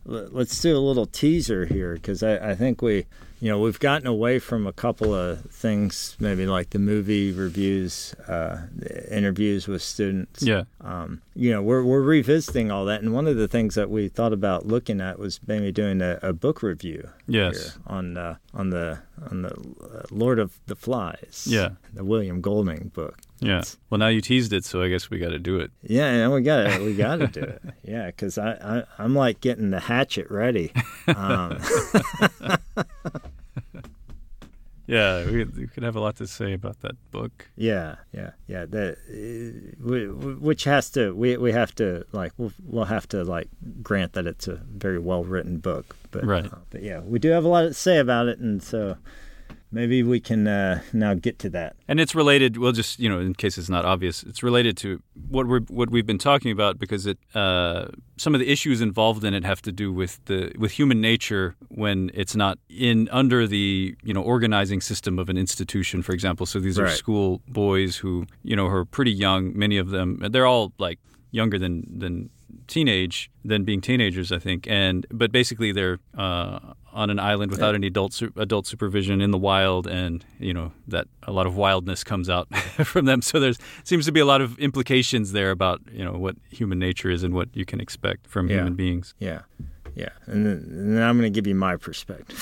[0.07, 3.07] let's do a little teaser here because I, I think we
[3.41, 8.15] you know we've gotten away from a couple of things maybe like the movie reviews
[8.29, 8.67] uh,
[9.11, 10.43] interviews with students.
[10.43, 10.65] Yeah.
[10.81, 14.09] Um, you know we're, we're revisiting all that and one of the things that we
[14.09, 17.79] thought about looking at was maybe doing a, a book review yes.
[17.87, 19.01] on uh, on the
[19.31, 21.71] on the uh, Lord of the Flies yeah.
[21.93, 23.63] the William Golding book yeah.
[23.91, 25.71] Well, now you teased it, so I guess we got to do it.
[25.83, 27.63] Yeah, we got to we got to do it.
[27.83, 30.73] Yeah, because I, I am like getting the hatchet ready.
[31.09, 31.59] Um.
[34.87, 37.49] yeah, we, we, could have a lot to say about that book.
[37.57, 38.67] Yeah, yeah, yeah.
[38.67, 43.49] That uh, which has to we we have to like we'll we'll have to like
[43.83, 45.97] grant that it's a very well written book.
[46.11, 46.47] But right.
[46.47, 48.97] Uh, but yeah, we do have a lot to say about it, and so
[49.75, 51.77] maybe we can uh, now get to that.
[51.89, 52.57] And it's related.
[52.57, 55.91] Well, just you know, in case it's not obvious, it's related to what we're what
[55.91, 59.61] we've been talking about because it uh, some of the issues involved in it have
[59.63, 64.23] to do with the with human nature when it's not in under the you know
[64.23, 66.47] organizing system of an institution, for example.
[66.47, 66.97] So these are right.
[66.97, 69.57] school boys who you know are pretty young.
[69.59, 70.99] Many of them, they're all like
[71.33, 72.31] younger than than
[72.67, 74.67] teenage than being teenagers, I think.
[74.69, 76.59] And but basically they're uh,
[76.93, 77.77] on an island without yeah.
[77.77, 81.57] any adult su- adult supervision in the wild, and you know that a lot of
[81.57, 83.23] wildness comes out from them.
[83.23, 86.79] So there's seems to be a lot of implications there about you know what human
[86.79, 88.57] nature is and what you can expect from yeah.
[88.57, 89.15] human beings.
[89.19, 89.41] Yeah.
[89.97, 92.37] Yeah, and then, and then I'm going to give you my perspective.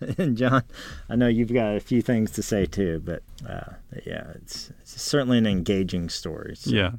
[0.18, 0.62] and Jon,
[1.10, 3.74] I know you've got a few things to say too, but, uh,
[4.06, 6.56] yeah, it's, it's certainly an engaging story.
[6.56, 6.70] So.
[6.70, 6.92] Yeah.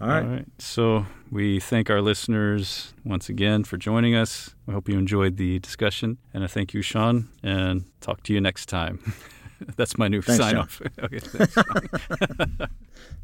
[0.00, 0.24] All right.
[0.24, 0.46] All right.
[0.58, 4.54] So we thank our listeners once again for joining us.
[4.66, 6.18] We hope you enjoyed the discussion.
[6.32, 9.00] And I thank you, Shaun, and talk to you next time.
[9.76, 10.80] That's my new thanks, sign off.
[11.02, 11.56] okay, thanks.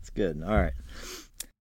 [0.00, 0.42] It's good.
[0.44, 0.72] All right.